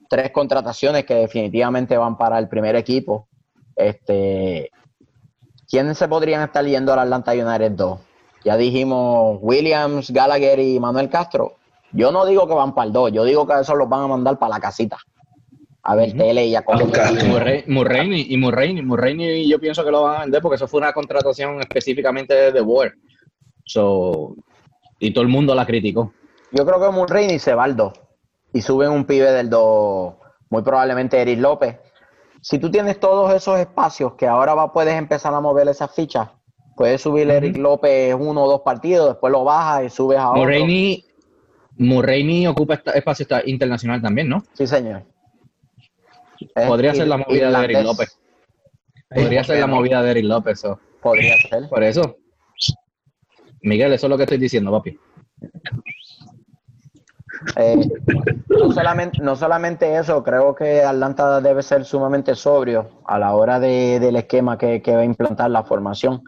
[0.09, 3.27] tres contrataciones que definitivamente van para el primer equipo?
[3.75, 4.71] Este,
[5.69, 7.99] ¿Quiénes se podrían estar yendo al Atlanta United 2?
[8.45, 11.57] Ya dijimos Williams, Gallagher y Manuel Castro.
[11.91, 14.07] Yo no digo que van para el 2, yo digo que esos los van a
[14.07, 14.97] mandar para la casita.
[15.89, 16.85] A ver tele y a comer.
[17.27, 20.79] Murray- Murrainy y Murrainy, Murrainy yo pienso que lo van a vender porque eso fue
[20.81, 22.93] una contratación específicamente de The War.
[23.65, 24.35] So,
[24.99, 26.13] y todo el mundo la criticó.
[26.51, 27.93] Yo creo que Mulroney se va al 2
[28.53, 30.13] y suben un pibe del 2,
[30.49, 31.77] muy probablemente Eric López.
[32.41, 36.29] Si tú tienes todos esos espacios que ahora va, puedes empezar a mover esas fichas,
[36.75, 40.41] puedes subir Eric López uno o dos partidos, después lo bajas y subes a otro.
[40.41, 41.03] Murrainy,
[41.77, 44.43] Murrainy ocupa esta- espacio internacional también, ¿no?
[44.53, 45.03] Sí, señor.
[46.67, 47.83] Podría ser la movida de Eric.
[47.83, 48.19] López.
[49.13, 50.63] Podría ser la movida de Eric López.
[51.01, 51.69] Podría ser.
[51.69, 52.17] Por eso.
[53.61, 54.97] Miguel, eso es lo que estoy diciendo, papi.
[57.55, 57.87] Eh,
[58.49, 63.59] no, solamente, no solamente eso, creo que Atlanta debe ser sumamente sobrio a la hora
[63.59, 66.23] de- del esquema que, que va a implantar la formación.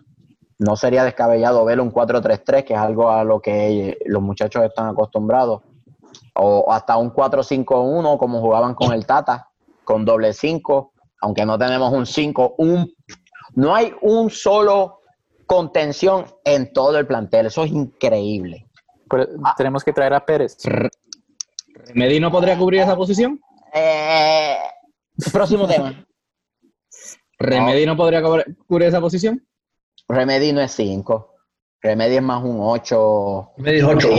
[0.60, 4.88] No sería descabellado ver un 4-3-3, que es algo a lo que los muchachos están
[4.90, 5.62] acostumbrados,
[6.36, 9.49] o hasta un 4-5-1, como jugaban con el Tata,
[9.90, 12.94] con doble 5, aunque no tenemos un 5, un,
[13.56, 15.00] no hay un solo
[15.48, 18.68] contención en todo el plantel, eso es increíble.
[19.10, 19.56] Pero Ah.
[19.58, 20.58] tenemos que traer a Pérez.
[21.88, 23.42] ¿Remedy no podría cubrir esa posición?
[23.74, 24.58] Eh,
[25.34, 26.06] próximo tema.
[27.40, 29.44] ¿Remedy no podría cubrir cubrir esa posición?
[30.08, 31.29] Remedy no es 5.
[31.82, 33.52] Remedy es más un 8.
[33.58, 34.10] Me dijo ocho.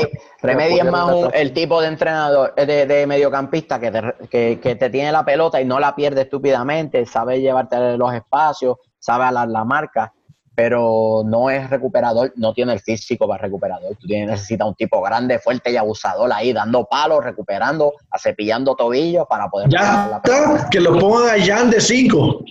[0.40, 4.58] Remedy es más un- el tipo de entrenador, eh, de, de mediocampista que te, que,
[4.60, 9.24] que te tiene la pelota y no la pierde estúpidamente, sabe llevarte los espacios, sabe
[9.24, 10.12] alar la marca,
[10.54, 13.94] pero no es recuperador, no tiene el físico para recuperador.
[13.96, 19.26] Tú tienes, necesitas un tipo grande, fuerte y abusador ahí, dando palos, recuperando, acepillando tobillos
[19.28, 20.68] para poder Ya la pelota.
[20.70, 22.44] que lo pongan a Jan de 5.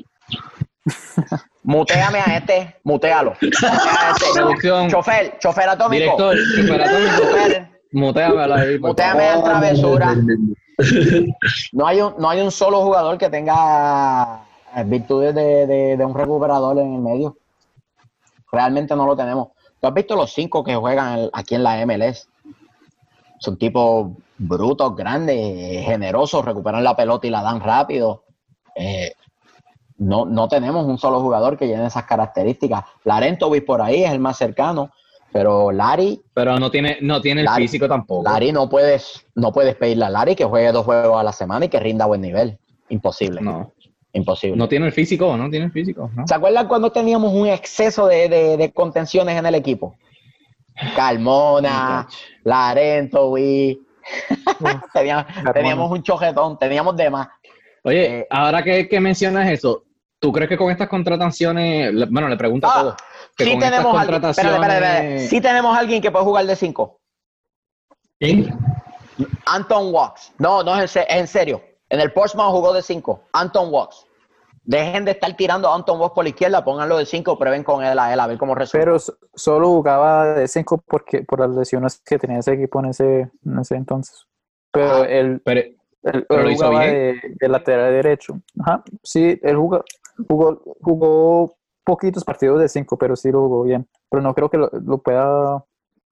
[1.69, 3.33] Muteame a este, mutealo.
[3.41, 4.25] Mutea a este.
[4.33, 4.89] Producción.
[4.89, 6.03] Chofer, chofer atómico.
[6.03, 7.69] Director, chofer atómico.
[7.91, 8.79] Muteamelo ahí.
[8.79, 10.15] muteame a travesura.
[11.73, 14.41] No hay, un, no hay un solo jugador que tenga
[14.85, 17.37] virtudes de, de- de un recuperador en el medio.
[18.51, 19.49] Realmente no lo tenemos.
[19.79, 22.27] ¿Tú has visto los cinco que juegan aquí en la MLS?
[23.39, 24.07] Son tipos
[24.37, 28.23] brutos, grandes, generosos, recuperan la pelota y la dan rápido.
[28.75, 29.13] Eh,
[29.99, 32.83] no, no tenemos un solo jugador que llene esas características.
[33.03, 34.91] Larentovic por ahí es el más cercano,
[35.31, 38.23] pero Larry Pero no tiene, no tiene el físico tampoco.
[38.23, 41.65] Larry no puedes, no puedes pedirle a Larry que juegue dos juegos a la semana
[41.65, 42.57] y que rinda a buen nivel.
[42.89, 43.39] Imposible.
[43.41, 43.71] No,
[44.13, 44.57] Imposible.
[44.57, 46.09] no tiene el físico, no tiene el físico.
[46.15, 46.25] ¿no?
[46.27, 49.95] ¿Se acuerdan cuando teníamos un exceso de, de- de contenciones en el equipo?
[50.95, 52.07] Carmona,
[52.43, 53.79] Larentovi.
[54.93, 57.27] teníamos, teníamos un chojetón, teníamos demás.
[57.83, 59.83] Oye, Eh, ahora que, que mencionas eso,
[60.19, 62.95] ¿tú crees que con estas contrataciones, le- bueno, le pregunto a Ah, todos,
[63.37, 64.85] que Sí con estas tenemos, alguien, espérate, espérate, espérate.
[65.15, 66.99] contrataciones- sí tenemos alguien que puede jugar de 5.
[68.19, 68.57] ¿Quién?
[69.45, 70.33] Anton Walks.
[70.37, 71.61] No, no es en, serio.
[71.89, 73.23] En el Portsmouth jugó de 5.
[73.33, 74.05] Anton Walks.
[74.63, 77.83] Dejen de estar tirando a Anton Walks por la izquierda, pónganlo de 5, prueben con
[77.83, 78.85] él a él a ver cómo resulta.
[78.85, 78.97] Pero
[79.33, 83.59] solo jugaba de 5 porque por las lesiones que tenía ese equipo en ese, en
[83.59, 84.25] ese entonces.
[84.71, 85.07] Pero Ah.
[85.07, 85.77] él, Pero, él-
[86.29, 86.93] pero él lo hizo jugaba bien.
[86.93, 88.39] de, de lateral derecho.
[88.61, 88.83] Ajá.
[89.01, 89.83] Sí, él jugó,
[90.27, 93.87] jugó, jugó poquitos partidos de 5, pero sí lo jugó bien.
[94.09, 95.63] Pero no creo que lo, lo pueda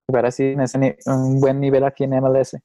[0.07, 2.57] jugar así en ese un buen nivel aquí en MLS.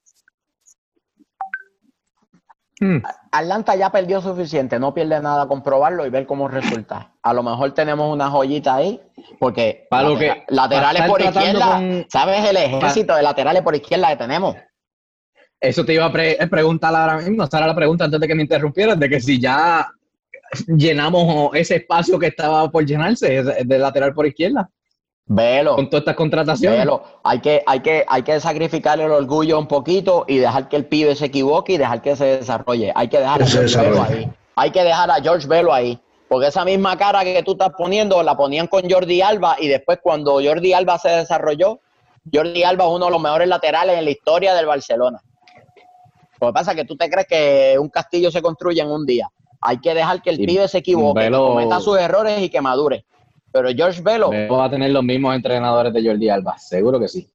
[2.81, 2.99] hmm,
[3.33, 7.15] Atlanta ya perdió suficiente, no pierde nada con probarlo y ver cómo resulta.
[7.23, 9.01] A lo mejor tenemos una joyita ahí,
[9.39, 14.09] porque Para lo que- laterales por izquierda, con- ¿sabes el ejército de laterales por izquierda
[14.09, 14.57] que tenemos?
[15.61, 18.35] eso te iba a pre- preguntar ahora mismo, esa era la pregunta antes de que
[18.35, 19.89] me interrumpieras, de que si ya
[20.67, 24.71] llenamos ese espacio que estaba por llenarse de, lateral por izquierda,
[25.27, 25.77] Velo.
[25.77, 26.81] con todas estas contrataciones.
[26.81, 30.77] Velo, hay que, hay que, hay que sacrificar el orgullo un poquito y dejar que
[30.77, 32.93] el pibe se equivoque y dejar que se desarrolle.
[32.95, 34.31] Hay que dejar a Que George Velo ahí.
[34.57, 35.99] Hay que dejar a George Velo ahí.
[36.29, 39.99] Porque esa misma cara que tú estás poniendo la ponían con Jordi Alba y después
[40.03, 41.81] cuando Jordi Alba se desarrolló,
[42.33, 45.21] Jordi Alba es uno de los mejores laterales en la historia del Barcelona.
[46.41, 49.05] Lo que pasa es que tú te crees que un castillo se construye en un
[49.05, 49.29] día.
[49.63, 52.61] Hay que dejar que el Y pibe se equivoque, que cometa sus errores y que
[52.61, 53.05] madure.
[53.53, 57.07] Pero George Velo, Velo va a tener los mismos entrenadores de Jordi Alba, seguro que
[57.09, 57.29] sí.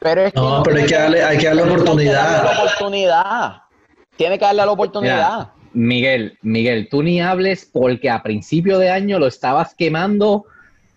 [0.00, 2.24] Pero es que No, pero hay que darle- hay que darle Pero es oportunidad.
[2.42, 3.52] darle la oportunidad.
[4.16, 5.38] Tiene que darle la oportunidad.
[5.38, 10.44] Mira, Miguel, Miguel, tú ni hables porque a principio de año lo estabas quemando,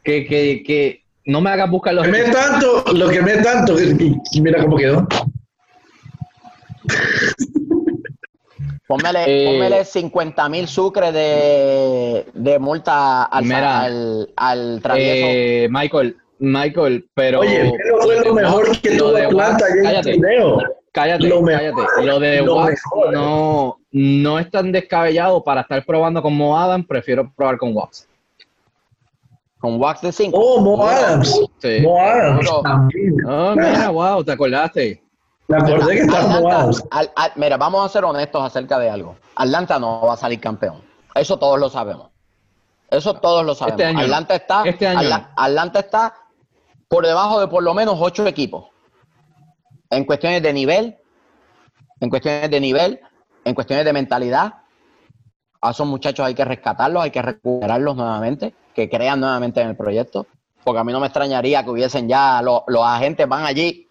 [0.03, 2.05] que, que, que no me hagas buscar los...
[2.05, 3.97] Quemé tanto, lo quemé tanto, que-
[4.31, 5.07] que- mira cómo quedó.
[8.87, 15.27] Pónmele, Eh, pónmele 50 mil sucres de, de multa al, Mira, al, al travieso.
[15.29, 17.41] Eh, Michael, Michael, pero...
[17.41, 20.11] Oye, Velo fue lo mejor que lo tuvo de Atlanta ayer en el cállate.
[20.13, 20.57] torneo.
[20.93, 21.61] Cállate, Lo mejor.
[21.75, 22.05] cállate.
[22.05, 23.13] Lo de Lo Wax mejor.
[23.13, 28.07] no, no es tan descabellado para estar probando con Mo Adam, prefiero probar con Wax.
[29.59, 30.37] con wax de 5.
[30.39, 31.41] Oh, Mo Adams.
[31.59, 31.79] Sí.
[31.81, 32.49] Mo Adams.
[33.27, 35.01] Oh, mira, wow, te acordaste.
[35.47, 36.07] Me acordé que.
[36.91, 39.15] Al- al- mira, vamos a ser honestos acerca de algo.
[39.35, 40.81] Atlanta no va a salir campeón.
[41.15, 42.09] Eso todos lo sabemos.
[42.89, 43.79] Eso todos lo sabemos.
[43.79, 43.99] Este año.
[44.01, 46.13] Atlanta está, Este año Atla- Atlanta está
[46.87, 48.65] por debajo de por lo menos ocho equipos.
[49.89, 50.97] En cuestiones de nivel,
[51.99, 52.99] en cuestiones de nivel,
[53.43, 54.53] en cuestiones de mentalidad.
[55.61, 59.75] A esos muchachos hay que rescatarlos, hay que recuperarlos nuevamente, que crean nuevamente en el
[59.75, 60.27] proyecto.
[60.63, 63.87] Porque a mí no me extrañaría que hubiesen ya los, agentes van allí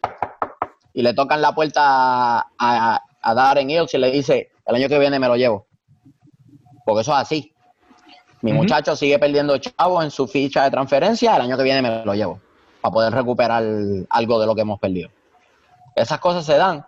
[0.96, 4.88] y le tocan la puerta a, a, a Darren Hills y le dice, el año
[4.88, 5.66] que viene me lo llevo.
[6.86, 7.52] Porque eso es así.
[8.40, 12.02] Mi muchacho sigue perdiendo chavos en su ficha de transferencia, el año que viene me
[12.02, 12.40] lo llevo
[12.80, 13.62] para poder recuperar
[14.08, 15.10] algo de lo que hemos perdido.
[15.94, 16.86] Esas cosas se dan.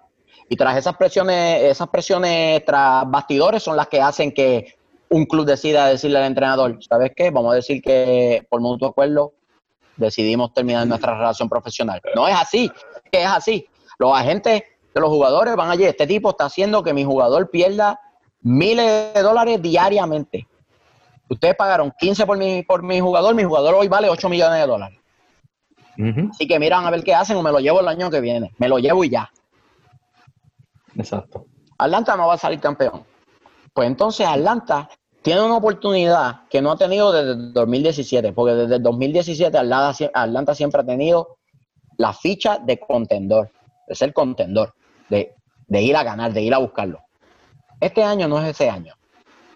[0.48, 4.78] Y tras esas presiones, esas presiones tras bastidores son las que hacen que
[5.10, 7.30] un club decida decirle al entrenador, ¿sabes qué?
[7.30, 9.34] Vamos a decir que por mutuo acuerdo
[9.98, 12.00] decidimos terminar nuestra relación profesional.
[12.14, 12.72] No es así,
[13.12, 13.68] es así.
[13.98, 14.62] Los agentes
[14.94, 18.00] de los jugadores van allí, este tipo está haciendo que mi jugador pierda
[18.40, 20.46] miles de dólares diariamente.
[21.28, 24.66] Ustedes pagaron 15 por mi, por mi jugador, mi jugador hoy vale 8 millones de
[24.66, 24.98] dólares.
[26.30, 28.52] Así que miran a ver qué hacen o me lo llevo el año que viene.
[28.58, 29.28] Me lo llevo y ya.
[30.96, 31.44] Exacto.
[31.76, 33.04] Atlanta no va a salir campeón.
[33.72, 34.88] Pues entonces Atlanta
[35.22, 40.54] tiene una oportunidad que no ha tenido desde el 2017, porque desde el 2017 Atlanta,
[40.54, 41.36] siempre ha tenido
[41.96, 43.50] la ficha de contendor,
[43.88, 44.74] de ser contendor,
[45.08, 45.34] de,
[45.66, 47.00] de ir a ganar, de ir a buscarlo.
[47.80, 48.94] Este año no es ese año.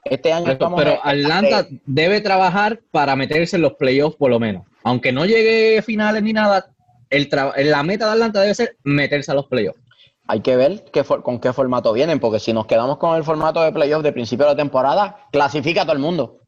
[0.04, 4.66] Este año pero, Pero Atlanta debe trabajar para meterse en los playoffs por lo menos.
[4.82, 6.66] Aunque no llegue a finales ni nada,
[7.10, 9.80] el la meta de Atlanta debe ser meterse a los playoffs.
[10.26, 13.62] Hay que ver qué con qué formato vienen, porque si nos quedamos con el formato
[13.62, 16.38] de playoffs de principio de la temporada, clasifica a todo el mundo.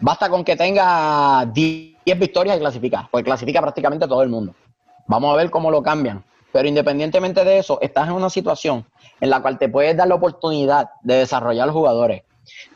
[0.00, 4.54] Basta con que tenga 10 victorias y clasifica, porque clasifica prácticamente todo el mundo.
[5.06, 6.24] Vamos a ver cómo lo cambian.
[6.52, 8.86] Pero independientemente de eso, estás en una situación
[9.20, 12.22] en la cual te puedes dar la oportunidad de desarrollar jugadores,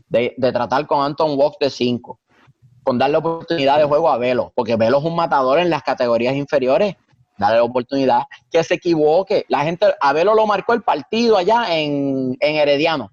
[0.09, 2.20] de, tratar con Anton Walks de 5,
[2.83, 6.35] con darle oportunidad de juego a Velo, porque Velo es un matador en las categorías
[6.35, 6.97] inferiores.
[7.37, 9.45] Darle la oportunidad que se equivoque.
[9.49, 13.11] La gente, a Velo lo marcó el partido allá en, Herediano,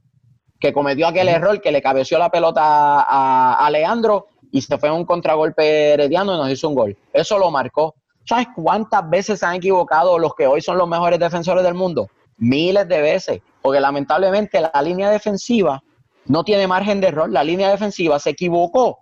[0.60, 2.62] que cometió aquel error que le cabeció la pelota
[3.02, 6.98] a, a Leandro y se fue a un contragolpe herediano y nos hizo un gol.
[7.14, 7.96] Eso lo marcó.
[8.32, 12.10] ¿Sabes cuántas veces se han equivocado los que hoy son los mejores defensores del mundo?
[12.38, 15.84] Miles de veces, porque lamentablemente la línea defensiva
[16.28, 17.30] no tiene margen de error.
[17.30, 19.00] La línea defensiva se equivocó,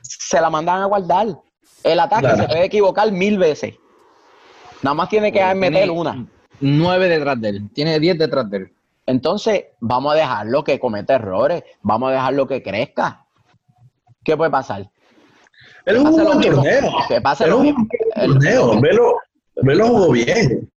[0.00, 1.38] se la mandan a guardar.
[1.84, 3.74] El ataque se puede equivocar mil veces.
[4.80, 6.26] Nada más tiene que meter una.
[6.58, 8.72] Nueve detrás de él, tiene diez detrás de él.
[9.04, 13.26] Entonces, vamos a dejarlo que cometa errores, vamos a dejarlo que crezca.
[14.24, 14.88] ¿Qué puede pasar?
[15.86, 16.92] Él jugó un buen torneo.
[17.08, 18.80] Que pase Él jugó un torneo.
[18.80, 19.16] Velo,
[19.62, 20.68] Velo jugó bien.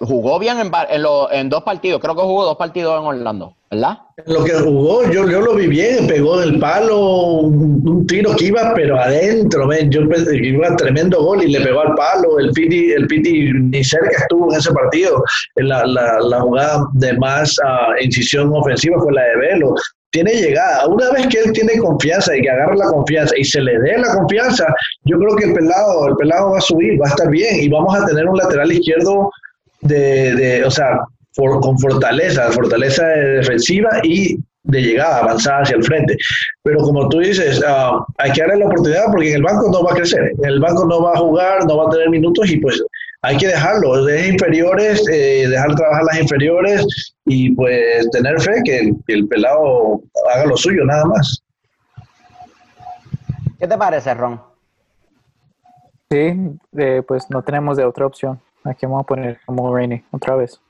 [0.00, 2.00] Jugó bien en, en, en, dos partidos.
[2.00, 3.98] Creo que jugó dos partidos en Orlando, ¿verdad?
[4.26, 6.08] Lo que jugó, yo, yo lo vi bien.
[6.08, 9.68] Pegó del palo un, tiro que iba, pero adentro.
[9.68, 9.92] Man.
[9.92, 12.40] Yo pensé que iba tremendo gol y le pegó al palo.
[12.40, 15.22] El Piti, el Piti ni cerca estuvo en ese partido.
[15.54, 19.74] La, la, la jugada de más uh, incisión ofensiva fue la de Velo
[20.14, 20.86] tiene llegada.
[20.86, 23.98] Una vez que él tiene confianza y que agarra la confianza y se le dé
[23.98, 24.64] la confianza,
[25.04, 27.68] yo creo que el pelado, el pelado va a subir, va a estar bien y
[27.68, 29.28] vamos a tener un lateral izquierdo
[29.80, 31.00] de, de o sea,
[31.36, 36.16] con fortaleza, fortaleza defensiva y de llegada, avanzada hacia el frente.
[36.62, 39.82] Pero como tú dices, uh, hay que darle la oportunidad porque en el banco no
[39.82, 42.48] va a crecer, en el banco no va a jugar, no va a tener minutos
[42.48, 42.80] y pues
[43.24, 48.92] hay que dejarlo, de inferiores, eh, dejar trabajar las inferiores y pues tener fe que,
[49.08, 50.02] el pelado
[50.34, 51.42] haga lo suyo, nada más.
[53.58, 54.40] ¿Qué te parece, Ron?
[56.10, 56.34] Sí,
[56.76, 58.40] eh, pues no tenemos de otra opción.
[58.62, 60.60] Aquí vamos a poner como Rainy otra vez.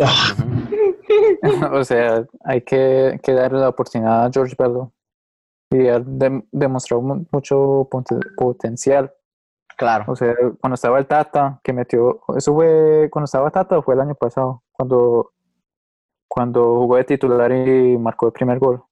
[0.00, 0.34] Ah.
[1.72, 4.92] o sea, hay que, darle la oportunidad a George Bello
[5.70, 5.84] y
[6.52, 7.86] demostró mucho
[8.36, 9.12] potencial
[9.78, 10.06] Claro.
[10.08, 13.94] O sea, cuando estaba el Tata, que metió, eso fue cuando estaba Tata o fue
[13.94, 15.30] el año pasado, cuando,
[16.26, 18.82] cuando jugó de titular y marcó el primer gol.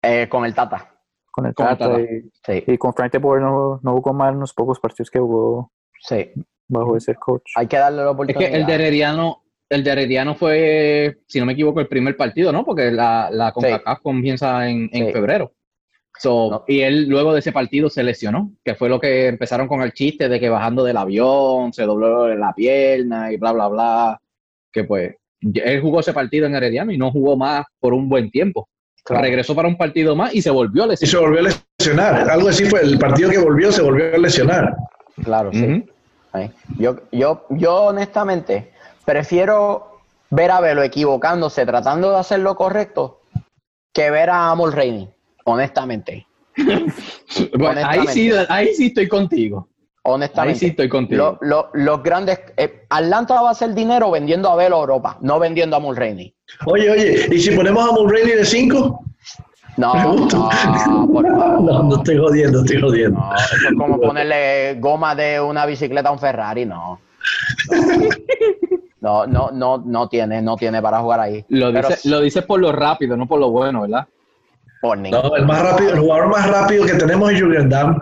[0.00, 0.88] Eh, con el Tata.
[1.32, 1.98] Con el Tata.
[2.64, 6.30] Y, con Frank de Boer no, jugó mal en los pocos partidos que jugó sí.
[6.68, 7.50] bajo ese coach.
[7.56, 8.40] Hay que darle la oportunidad.
[8.40, 12.16] Es que el de Herediano, el de Herediano fue, si no me equivoco, el primer
[12.16, 12.64] partido, ¿no?
[12.64, 15.50] Porque la, la CONCACAF comienza en, en febrero.
[16.66, 19.92] Y él luego de ese partido se lesionó, que fue lo que empezaron con el
[19.92, 24.20] chiste de que bajando del avión se dobló la pierna y bla, bla, bla.
[24.72, 28.30] Que pues él jugó ese partido en Herediano y no jugó más por un buen
[28.30, 28.68] tiempo.
[29.08, 31.08] Regresó para un partido más y se volvió a lesionar.
[31.08, 32.30] Y se volvió a lesionar.
[32.30, 32.80] Algo así fue.
[32.80, 34.74] El partido que volvió se volvió a lesionar.
[35.22, 35.84] Claro, sí.
[36.78, 38.72] Yo, yo, yo honestamente
[39.06, 43.22] prefiero ver a Velo equivocándose, tratando de hacer lo correcto,
[43.94, 45.08] que ver a Amol Reini
[45.46, 46.26] honestamente.
[47.84, 49.68] Ahí, sí, ahí sí estoy contigo.
[50.02, 50.54] Honestamente.
[50.54, 51.38] Ahí sí estoy contigo.
[51.42, 52.40] los grandes.
[52.56, 56.34] Eh, Atlanta va a hacer dinero vendiendo a Velo Europa, no vendiendo a Mulroney.
[56.64, 59.04] Oye, oye, ¿y si ponemos a Mulroney de 5?
[59.76, 60.28] No, no,
[61.12, 61.62] por favor.
[61.62, 63.20] No, no estoy jodiendo, estoy jodiendo.
[63.20, 67.00] No, eso es como ponerle goma de una bicicleta a un Ferrari, no.
[69.00, 71.44] No, no, no, no tiene, no tiene para jugar ahí.
[71.48, 74.06] Lo Pero dices lo dice por lo rápido, no por lo bueno, ¿verdad?
[74.94, 77.98] No, el más rápido, el jugador más rápido que tenemos es Jürgen Damm.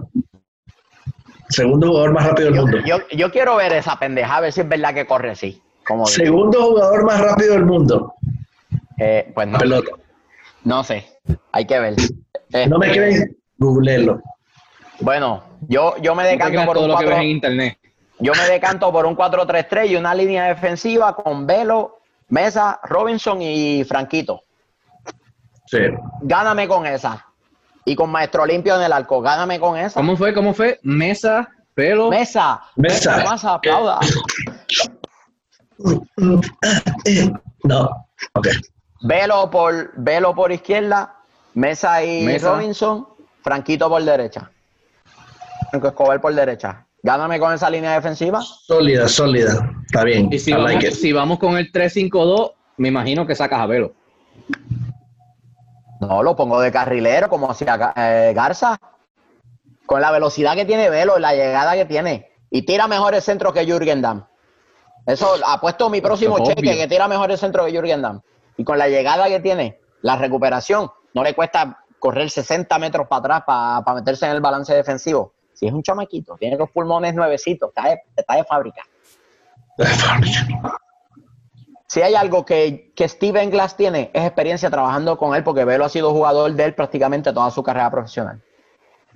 [1.48, 2.78] Segundo jugador más rápido del yo, mundo.
[2.84, 5.60] yo, yo quiero ver esa pendeja, a ver si es verdad que corre así.
[5.86, 6.06] Como.
[6.06, 8.14] Segundo jugador más rápido del mundo.
[8.98, 9.90] Eh, pues no, Pelota.
[10.64, 11.06] no sé,
[11.52, 11.94] hay que ver.
[12.68, 13.36] ¿No me Este, creen?
[13.58, 14.20] Googleenlo.
[15.00, 17.30] Bueno, yo, yo me No decanto creas por todo un lo que 4 ves en
[17.30, 17.78] internet.
[18.20, 23.84] Yo me decanto por un 4-3-3 y una línea defensiva con Velo, Mesa, Robinson y
[23.84, 24.43] Franquito.
[25.74, 25.80] Sí.
[26.22, 27.26] Gáname con esa.
[27.84, 29.20] Y con Maestro Limpio en el arco.
[29.20, 29.98] Gáname con esa.
[29.98, 30.32] ¿Cómo fue?
[30.32, 30.78] ¿Cómo fue?
[30.82, 32.10] Mesa, pelo.
[32.10, 32.60] Mesa.
[32.76, 33.16] Mesa.
[33.28, 33.98] Mesa, aplauda.
[37.64, 38.06] No.
[38.34, 38.48] Ok.
[39.02, 41.16] Velo por, Velo por izquierda,
[41.54, 42.52] Mesa y Mesa.
[42.52, 43.06] Robinson,
[43.42, 44.50] Franquito por derecha.
[45.70, 46.86] Franco Escobar por derecha.
[47.02, 48.40] Gáname con esa línea defensiva.
[48.40, 49.70] Sólida, sólida.
[49.84, 50.32] Está bien.
[50.32, 50.94] Y si I vamos, like it.
[50.94, 53.92] si vamos con el 3-5-2, me imagino que sacas a Velo.
[56.06, 58.78] No, lo pongo de carrilero como hacía eh, Garza.
[59.86, 62.30] Con la velocidad que tiene Velo, la llegada que tiene.
[62.50, 64.24] Y tira mejores centros que Jürgen Damm.
[65.06, 66.76] Eso, apuesto mi próximo cheque obvio.
[66.76, 68.20] que tira mejores centros que Jürgen Damm.
[68.56, 73.18] Y con la llegada que tiene, la recuperación, no le cuesta correr 60 metros para
[73.20, 75.34] atrás para meterse en el balance defensivo.
[75.52, 78.82] Si es un chamaquito, tiene los pulmones nuevecitos, está de, está de fábrica.
[81.94, 85.84] Si hay algo que, que Steven Glass tiene, es experiencia trabajando con él, porque Velo
[85.84, 88.42] ha sido jugador de él prácticamente toda su carrera profesional.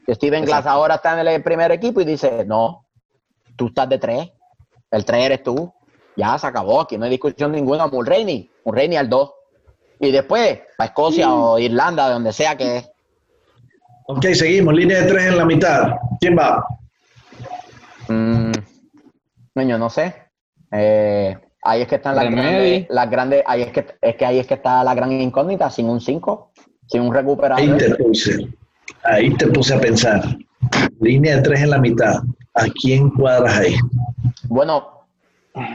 [0.09, 2.87] Steven Glass ahora está en el primer equipo y dice, no,
[3.57, 4.31] tú estás de tres,
[4.93, 5.75] el tres eres tú,
[6.15, 9.33] ya se acabó, aquí no hay discusión ninguna, Mulroney, Mulroney al dos.
[9.99, 12.91] Y después, para Escocia o Irlanda, de donde sea que es.
[14.07, 14.73] Ok, seguimos.
[14.73, 15.97] Línea de tres en la mitad.
[16.21, 16.65] ¿Quién va?
[18.07, 18.53] Mm,
[19.53, 20.15] coño, no sé.
[20.71, 22.43] Eh, ahí es que están las Remedy.
[22.43, 25.71] grandes, las grandes, ahí es que, es que ahí es que está la gran incógnita,
[25.71, 26.53] sin un 5,
[26.87, 27.61] sin un recuperador.
[27.61, 28.49] Ahí te puse.
[29.05, 30.23] Ahí te puse a pensar.
[31.01, 32.23] Línea de tres en la mitad.
[32.55, 33.77] ¿A quién cuadras ahí?
[34.49, 35.07] Bueno,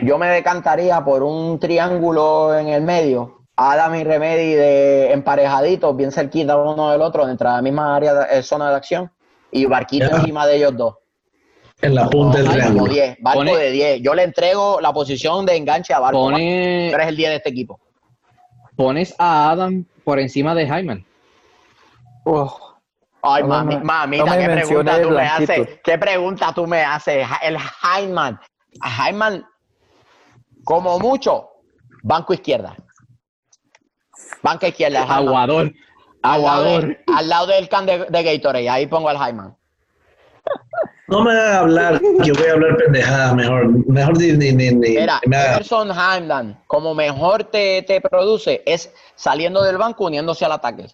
[0.03, 3.43] yo me decantaría por un triángulo en el medio.
[3.55, 8.13] Adam y Remedy de emparejaditos, bien cerquita uno del otro, dentro de la misma área
[8.13, 9.11] de, eh, zona de acción.
[9.51, 10.95] Y Barquito encima de ellos dos.
[11.83, 12.93] En la punta del triángulo.
[12.93, 14.01] 10, Barco Pone- de 10.
[14.01, 16.17] Yo le entrego la posición de enganche a Barco.
[16.17, 17.79] Pone, Tú eres el 10 de este equipo.
[18.75, 21.05] pones a Adam por encima de Hyman.
[22.25, 22.59] Oh,
[23.25, 25.53] Ay, No, mami, no, mamita, no me qué pregunta tú me blanquito.
[25.53, 25.79] haces.
[25.83, 27.25] ¿Qué pregunta tú me haces?
[27.25, 28.39] Ja- El Hyman.
[28.81, 29.45] A Hyman,
[30.65, 31.47] como mucho,
[32.01, 32.75] banco izquierda.
[34.41, 35.03] Banca izquierda.
[35.05, 35.17] Hyman.
[35.27, 35.73] Aguador.
[36.21, 36.97] Al lado, Aguador.
[37.15, 38.69] al lado del can de, de Gatorade.
[38.69, 39.55] Ahí pongo al Hyman.
[41.07, 43.67] No me hagas hablar, que voy a hablar pendejada mejor.
[43.87, 45.91] Mejor ni, ni, ni, ni- Mira, me Emerson
[46.67, 50.87] como mejor te, te produce, es saliendo del banco, uniéndose al ataque.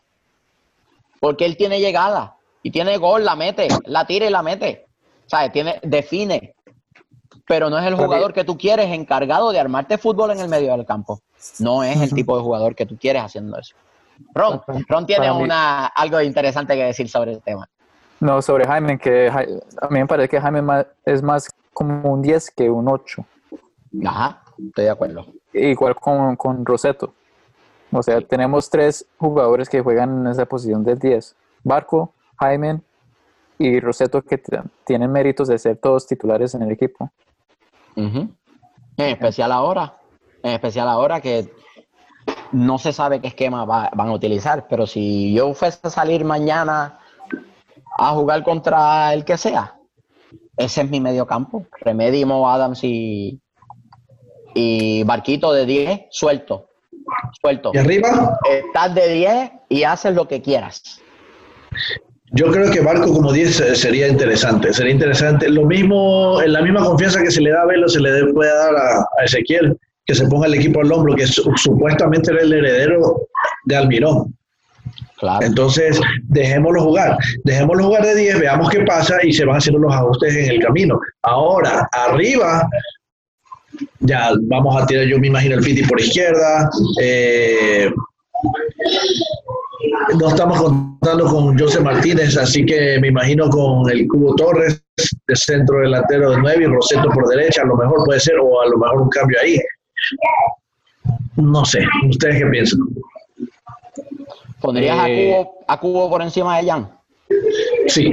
[1.20, 4.88] Porque él tiene llegada y tiene gol, la mete, la tira y la mete.
[5.28, 5.52] ¿Sabes?
[5.52, 6.56] Tiene, define.
[7.46, 10.72] Pero no es el jugador que tú quieres encargado de armarte fútbol en el medio
[10.72, 11.20] del campo.
[11.60, 13.76] No es el tipo de jugador que tú quieres haciendo eso.
[14.34, 17.70] Ron, Ron tiene una, algo interesante que decir sobre el tema.
[18.20, 22.52] No, sobre Jaime, que a mí me parece que Jaime es más como un 10
[22.52, 23.26] que un 8.
[24.06, 25.26] Ajá, estoy de acuerdo.
[25.54, 27.14] Igual con, con Roseto.
[27.92, 31.36] O sea, tenemos tres jugadores que juegan en esa posición de 10.
[31.64, 32.82] Barco, Jaime
[33.58, 34.42] y Roseto que
[34.86, 37.10] tienen méritos de ser todos titulares en el equipo.
[37.96, 38.30] Ujú.
[38.98, 39.98] En especial ahora,
[40.44, 41.52] en especial ahora que
[42.52, 46.24] no se sabe qué esquema va- van a utilizar, pero si yo fuese a salir
[46.26, 47.00] mañana
[48.02, 49.76] a jugar contra el que sea,
[50.58, 51.66] ese es mi medio campo.
[51.82, 53.40] Remedy, Mo Adams y,
[54.56, 56.68] y Barquito de 10, suelto,
[57.42, 57.72] suelto.
[57.74, 58.38] ¿Y arriba?
[58.50, 60.82] Estás de 10 y haces lo que quieras.
[62.32, 64.72] Yo creo que Barco como 10 eh, sería interesante.
[64.72, 65.50] Sería interesante.
[65.50, 68.34] Lo mismo, en la misma confianza que se le da a Velo, se le de-
[68.34, 69.76] puede dar a, a Ezequiel,
[70.06, 73.28] que se ponga el equipo al hombro, que su- supuestamente era el heredero
[73.66, 74.36] de Almirón.
[75.42, 77.18] Entonces, dejémoslo jugar.
[77.44, 80.60] Dejémoslo jugar de 10, veamos qué pasa y se van haciendo los ajustes en el
[80.60, 81.00] camino.
[81.24, 82.68] Ahora, arriba,
[84.00, 86.70] ya vamos a tirar, yo me imagino, el Fiti por izquierda.
[87.02, 87.92] eh,
[90.20, 94.82] no estamos contando con José Martínez, así que me imagino con el Cubo Torres
[95.28, 98.62] de centro delantero de 9 y Roseto por derecha, a lo mejor puede ser, o
[98.62, 99.60] a lo mejor un cambio ahí.
[101.36, 102.80] No sé, ¿ustedes qué piensan?
[104.62, 106.90] ¿Pondrías a, Eh, Cubo, a Cubo por encima de Jan?
[107.88, 108.12] Sí.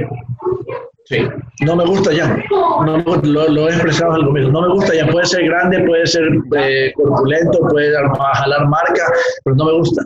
[1.05, 1.19] Sí.
[1.61, 2.37] No me gusta ya.
[2.51, 4.51] No me gusta, lo, lo he expresado algo mismo.
[4.51, 5.07] No me gusta ya.
[5.07, 6.23] Puede ser grande, puede ser
[6.57, 9.03] eh, corpulento, puede jalar marca,
[9.43, 10.01] pero no me gusta.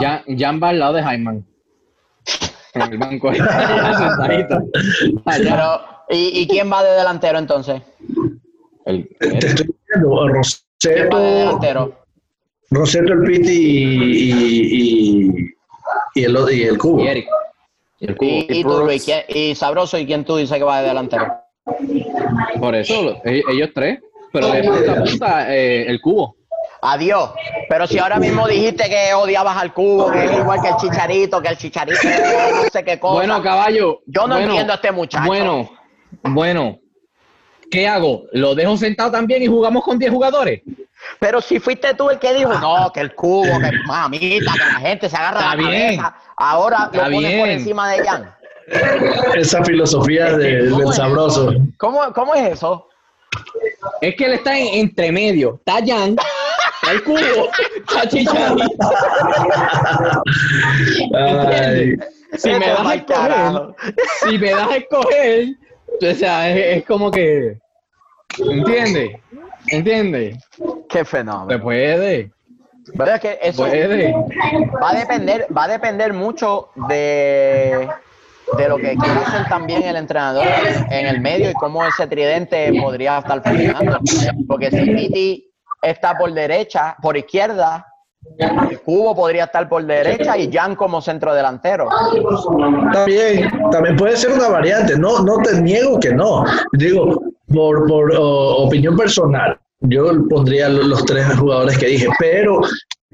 [0.00, 1.44] Jan, Jan va al lado de Jaiman.
[2.74, 3.30] En el banco.
[5.24, 5.80] Pero,
[6.10, 7.80] ¿y, y quién va de delantero entonces?
[8.86, 11.92] El- Te estoy diciendo, ¿Quién va de Roseto, delantero?
[12.74, 15.28] Roseto, el Piti y, y,
[16.16, 17.00] y, y el, y el Cubo.
[17.02, 17.28] y Eric.
[18.00, 18.28] Y el cubo.
[18.30, 21.32] Y, y tú, Luis, ¿quién- y Sabroso, ¿y quién tú dices que va de delantero?
[22.60, 24.00] Por eso, lo- ellos, ellos tres.
[24.32, 26.36] Pero de punta a punta, eh, el cubo.
[26.82, 27.30] Adiós.
[27.68, 31.40] Pero si ahora mismo dijiste que odiabas al cubo, que es igual que el chicharito,
[31.40, 33.14] que el chicharito no sé qué cosa.
[33.14, 34.00] Bueno, caballo.
[34.06, 35.24] Yo no bueno, entiendo a este muchacho.
[35.26, 35.70] Bueno,
[36.24, 36.78] bueno.
[37.70, 38.24] ¿Qué hago?
[38.32, 40.62] ¿Lo dejo sentado también y jugamos con 10 jugadores?
[41.20, 44.80] Pero si fuiste tú el que dijo, no, que el cubo, que mamita, que la
[44.80, 45.96] gente se agarra Está la bien.
[45.96, 46.16] cabeza.
[46.36, 48.34] Ahora Está lo pones por encima de Jan.
[49.34, 50.96] Esa filosofía de- ¿Cómo del es?
[50.96, 51.52] sabroso.
[51.78, 52.88] ¿Cómo, ¿Cómo es eso?
[54.00, 55.56] Es que él está en, entre medio.
[55.66, 56.16] Está Jan,
[56.80, 57.50] está el cubo,
[57.86, 58.90] está Chicharito.
[61.16, 61.96] Ay,
[62.36, 63.74] Si me das a escoger,
[64.24, 65.46] si me das a escoger,
[66.02, 67.58] o sea, es, es como que,
[68.38, 69.20] ¿entiendes?
[69.68, 70.36] ¿Entiendes?
[70.88, 71.62] Qué Se fenómeno.
[71.62, 72.30] puede,
[72.94, 74.12] ¿Verdad que eso puede.
[74.82, 77.88] va a depender, va a depender mucho de,
[78.58, 80.46] de lo que quiera hacer también el entrenador
[80.90, 83.98] en el medio y cómo ese tridente podría estar funcionando.
[84.46, 87.86] Porque si Piti está por derecha, por izquierda,
[88.84, 91.88] cubo podría estar por derecha y Jan como centro delantero.
[92.92, 94.98] También, también puede ser una variante.
[94.98, 96.44] No, no te niego que no.
[96.72, 97.22] Digo,
[97.52, 102.60] por, por opinión personal, yo pondría lo- los tres jugadores que dije, pero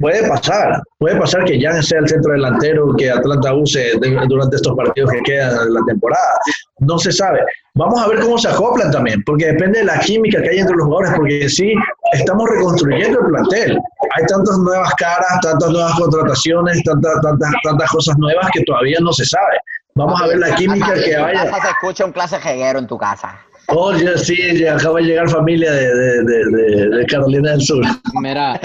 [0.01, 0.83] puede pasar.
[0.99, 3.93] Puede pasar que Jan sea el centro delantero que Atlanta use
[4.29, 6.39] durante estos partidos que quedan de la temporada.
[6.81, 7.41] No se sabe.
[7.75, 10.75] Vamos a ver cómo se acoplan también, porque depende de la química que hay entre
[10.77, 11.75] los jugadores, porque sí,
[12.13, 13.79] estamos reconstruyendo el plantel.
[14.17, 19.13] Hay tantas nuevas caras, tantas nuevas contrataciones, tantas, tantas, tantas cosas nuevas que todavía no
[19.13, 19.59] se sabe.
[19.95, 23.39] Vamos a ver la química que casa se escucha un clase jeguero en tu casa.
[23.73, 27.61] Oh, ya sí, ya acaba de llegar familia de, de, de, de- de Carolina del
[27.61, 27.85] Sur.
[28.21, 28.61] Mira,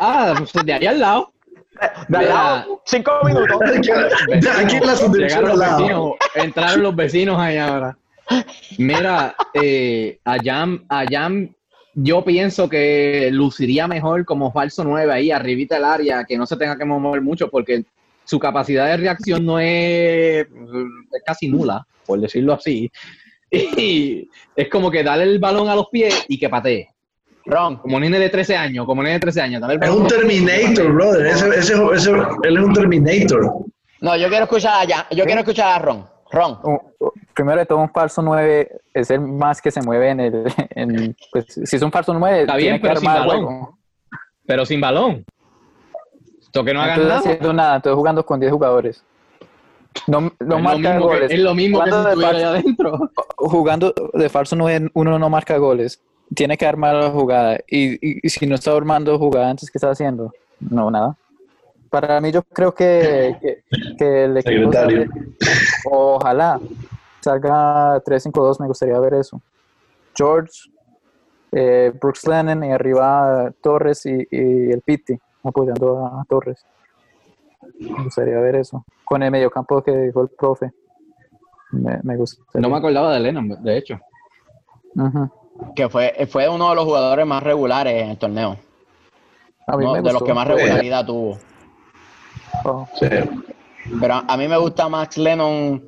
[0.00, 1.32] ah, pues de ahí al lado.
[2.08, 3.58] De al lado, cinco minutos.
[4.58, 5.78] Aquí en la subdirección Llegaron al los lado.
[5.80, 7.96] vecinos, entraron los vecinos ahí ahora.
[8.78, 11.50] Mira, eh, a Jam, a Jam,
[11.94, 16.56] yo pienso que luciría mejor como falso 9 ahí, arribita del área, que no se
[16.56, 17.84] tenga que mover mucho, porque
[18.24, 22.90] su capacidad de reacción no es, es casi nula, por decirlo así.
[23.52, 26.88] Y es como que darle el balón a los pies y que patee.
[27.44, 29.62] Ron, Como nene de 13 años, como nene de 13 años.
[29.68, 31.26] el Es un Terminator, brother.
[31.26, 32.10] Ese, ese, ese-
[32.44, 33.40] él es un Terminator.
[34.00, 36.06] no, yo quiero escuchar a Jan, yo quiero escuchar a Ron.
[36.30, 40.20] Ron, Uh, Primero de todo, un falso 9 es el más que se mueve en
[40.20, 40.44] el.
[40.76, 43.44] En, pues, si es un falso 9, Está bien, tiene que pero sin balón.
[43.44, 43.78] juego.
[44.46, 45.24] Pero sin balón.
[46.40, 47.16] Esto que no nada.
[47.18, 49.04] haciendo nada, entonces jugando con 10 jugadores.
[50.06, 51.30] No, no es, lo marca que, goles.
[51.30, 53.10] es lo mismo que si de estuviera allá falso- adentro.
[53.36, 56.00] jugando de falso 9, uno no marca goles.
[56.34, 57.58] Tiene que armar la jugada.
[57.68, 60.32] Y, y- y si no está armando jugada antes, ¿qué está haciendo?
[60.60, 61.16] No, nada.
[61.90, 63.62] Para mí, yo creo que, que,
[63.98, 64.72] que el equipo.
[64.72, 65.08] Sale-
[65.84, 66.58] ojalá
[67.20, 69.40] salga 3-5-2, me gustaría ver eso.
[70.16, 70.52] George,
[71.52, 75.14] eh, Brooks Lennon y arriba Torres y, y el Pitti
[75.44, 76.64] apoyando a Torres.
[77.90, 78.84] Me gustaría ver eso.
[79.04, 80.72] Con el mediocampo que dijo el profe.
[81.72, 82.42] Me, me gusta.
[82.54, 83.98] No me acordaba de Lennon, de hecho.
[84.94, 85.30] Ujú.
[85.74, 88.56] que fue, fue uno de los jugadores más regulares en el torneo.
[89.66, 89.92] A mí ¿no?
[89.92, 91.38] me de los que más regularidad tuvo.
[92.64, 93.06] Oh, Sí.
[94.00, 95.82] Pero a, a mí me gusta Max Lennon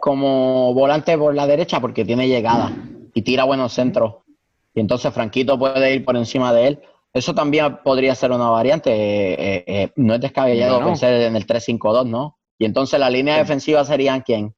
[0.00, 2.70] como volante por la derecha porque tiene llegada
[3.12, 4.16] y tira buenos centros.
[4.74, 6.80] Y entonces Franquito puede ir por encima de él.
[7.12, 8.90] Eso también podría ser una variante.
[8.92, 10.86] eh, eh, eh, no es descabellado Bueno.
[10.90, 12.38] pensar en el 3-5-2, ¿no?
[12.58, 14.54] Y entonces la línea defensiva serían quién?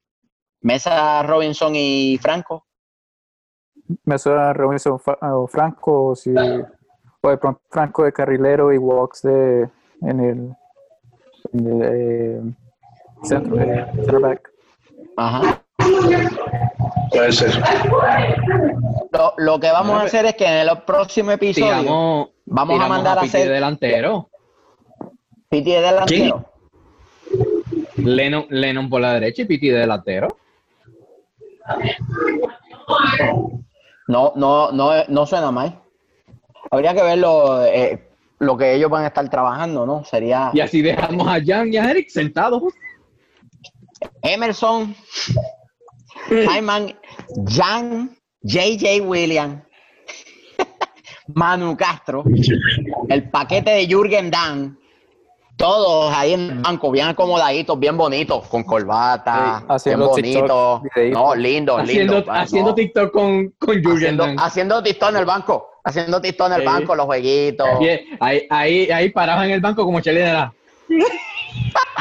[0.61, 2.66] Mesa, Robinson y Franco.
[4.05, 8.78] Me suena Robinson Fa- o Franco, o, si, o de pronto Franco de carrilero y
[8.78, 9.68] Walks de,
[10.03, 10.57] en el,
[11.53, 12.42] en el eh,
[13.22, 14.50] centro, eh, center back.
[15.16, 15.61] Ajá.
[17.10, 17.62] Puede ser.
[19.12, 22.88] Lo, lo que vamos a hacer es que en el próximo episodio Tiramos, vamos a
[22.88, 24.30] mandar a Pitti hacer de delantero.
[25.48, 26.44] Piti de delantero.
[27.96, 30.28] Lennon, Lennon por la derecha y Pitti de delantero.
[34.08, 35.78] No, no, no, no suena mal.
[36.70, 37.64] Habría que verlo.
[37.64, 38.08] eh,
[38.38, 40.04] lo que ellos van a estar trabajando, ¿no?
[40.04, 42.64] Sería Y así dejamos a Jan y a Eric sentados.
[44.20, 44.96] Emerson,
[46.56, 46.94] Hyman,
[47.46, 49.62] Jan, JJ William,
[51.34, 52.24] Manu Castro,
[53.08, 54.78] el paquete de Jürgen Dan,
[55.56, 60.80] todos ahí en el banco, bien acomodaditos, bien bonitos, con corbata, Sí, bien bonitos,
[61.12, 64.36] no, lindo, Haciendo, lindo, haciendo no, TikTok con, con Jürgen haciendo, Damm.
[64.38, 66.66] haciendo TikTok en el banco, haciendo TikTok en el Sí.
[66.66, 67.68] banco, los jueguitos.
[68.20, 70.52] Ahí, ahí, ahí parados en el banco como la.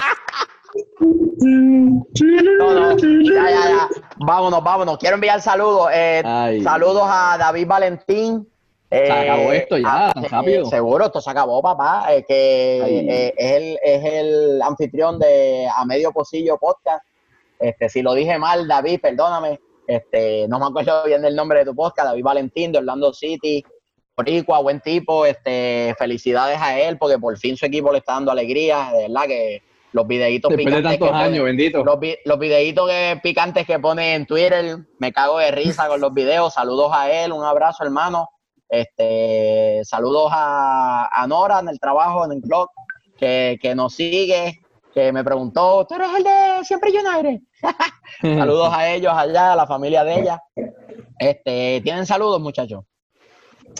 [1.01, 3.89] No, no, ya, ya, ya.
[4.17, 4.97] Vámonos, vámonos.
[4.97, 5.89] Quiero enviar saludos.
[5.93, 6.21] eh,
[6.63, 8.47] saludos a David Valentín.
[8.89, 10.65] eh, Se acabó esto ya, a- tan eh, rápido.
[10.65, 12.13] seguro, esto se acabó, papá.
[12.13, 17.03] eh, que eh, es, el, es el anfitrión de A Medio Pocillo Podcast.
[17.59, 19.59] Este, si lo dije mal, David, perdóname.
[19.87, 23.63] Este, no me acuerdo bien del nombre de tu podcast, David Valentín de Orlando City.
[24.15, 28.29] Boricua, buen tipo, este, felicidades a él porque por fin su equipo le está dando
[28.31, 29.63] alegría, de verdad que
[29.93, 31.83] los videitos Después de picantes tantos que bendito.
[31.83, 36.13] los, los videitos que- picantes que pone en Twitter, me cago de risa con los
[36.13, 36.53] videos.
[36.53, 38.29] Saludos a él, un abrazo, hermano.
[38.69, 42.69] Este, saludos a, a Nora en el trabajo, en el blog,
[43.17, 44.61] que, que nos sigue,
[44.93, 47.41] que me preguntó, ¿tú eres el de Siempre United?
[48.21, 50.41] saludos a ellos allá, a la familia de ella.
[51.19, 52.83] Este, ¿Tienen saludos, muchachos?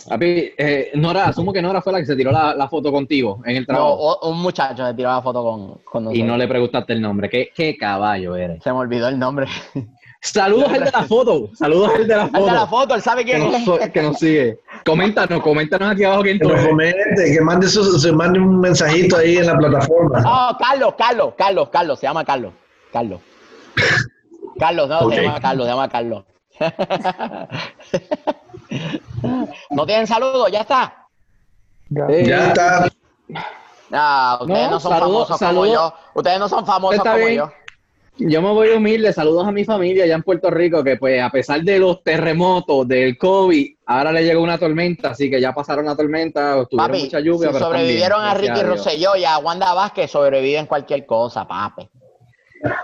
[0.10, 3.42] Papi, eh, Nora, asumo que Nora fue la que se tiró la, la foto contigo
[3.46, 4.20] en el trabajo.
[4.30, 6.18] un muchacho se tiró la foto con, con nosotros.
[6.18, 7.30] y no le preguntaste el nombre.
[7.30, 8.64] ¿Qué, qué caballo eres?
[8.64, 9.48] Se me olvidó el nombre.
[10.22, 11.50] Saludos al de la foto.
[11.56, 12.68] Saludos al de la El de la foto.
[12.68, 13.90] foto, él sabe Que quién nos, es.
[13.92, 14.60] que nos sigue.
[14.86, 19.38] Coméntanos, coméntanos aquí abajo quién Que comente, que mande, su- se mande un mensajito ahí
[19.38, 20.24] en la plataforma.
[20.26, 22.54] Oh, Carlos, Carlos, Carlos, Carlos, se llama Carlos.
[22.92, 23.20] Carlos.
[24.60, 26.24] Carlos, no, se llama Carlos, se llama Carlos.
[29.70, 30.50] ¿No tienen saludos?
[30.52, 31.08] ¿Ya está?
[32.10, 32.88] Eh, Ya está.
[33.94, 35.94] Ah, ustedes no, No, son famosos como yo.
[36.14, 37.38] Ustedes no son famosos Está como bien.
[37.38, 37.52] yo.
[38.18, 41.30] Yo me voy humilde, saludos a mi familia allá en Puerto Rico, que pues a
[41.30, 45.86] pesar de los terremotos, del COVID, ahora le llegó una tormenta, así que ya pasaron
[45.86, 47.48] la tormenta, tuvieron Papi, mucha lluvia.
[47.48, 48.62] si pero sobrevivieron a Ricky.
[48.64, 51.90] Rosselló y a Wanda Vázquez, sobreviven cualquier cosa, papi.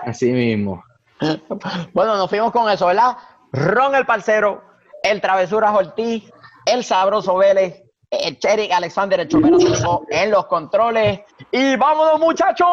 [0.04, 0.82] Así mismo.
[1.92, 3.16] Bueno, nos fuimos con eso, ¿verdad?
[3.52, 4.62] Ron el Parcero,
[5.02, 6.30] el Travesuras Ortiz,
[6.66, 11.20] el Sabroso Vélez, el Cherry Alexander, el Chopero Cinco en los controles.
[11.50, 12.66] ¡Y vámonos, muchachos!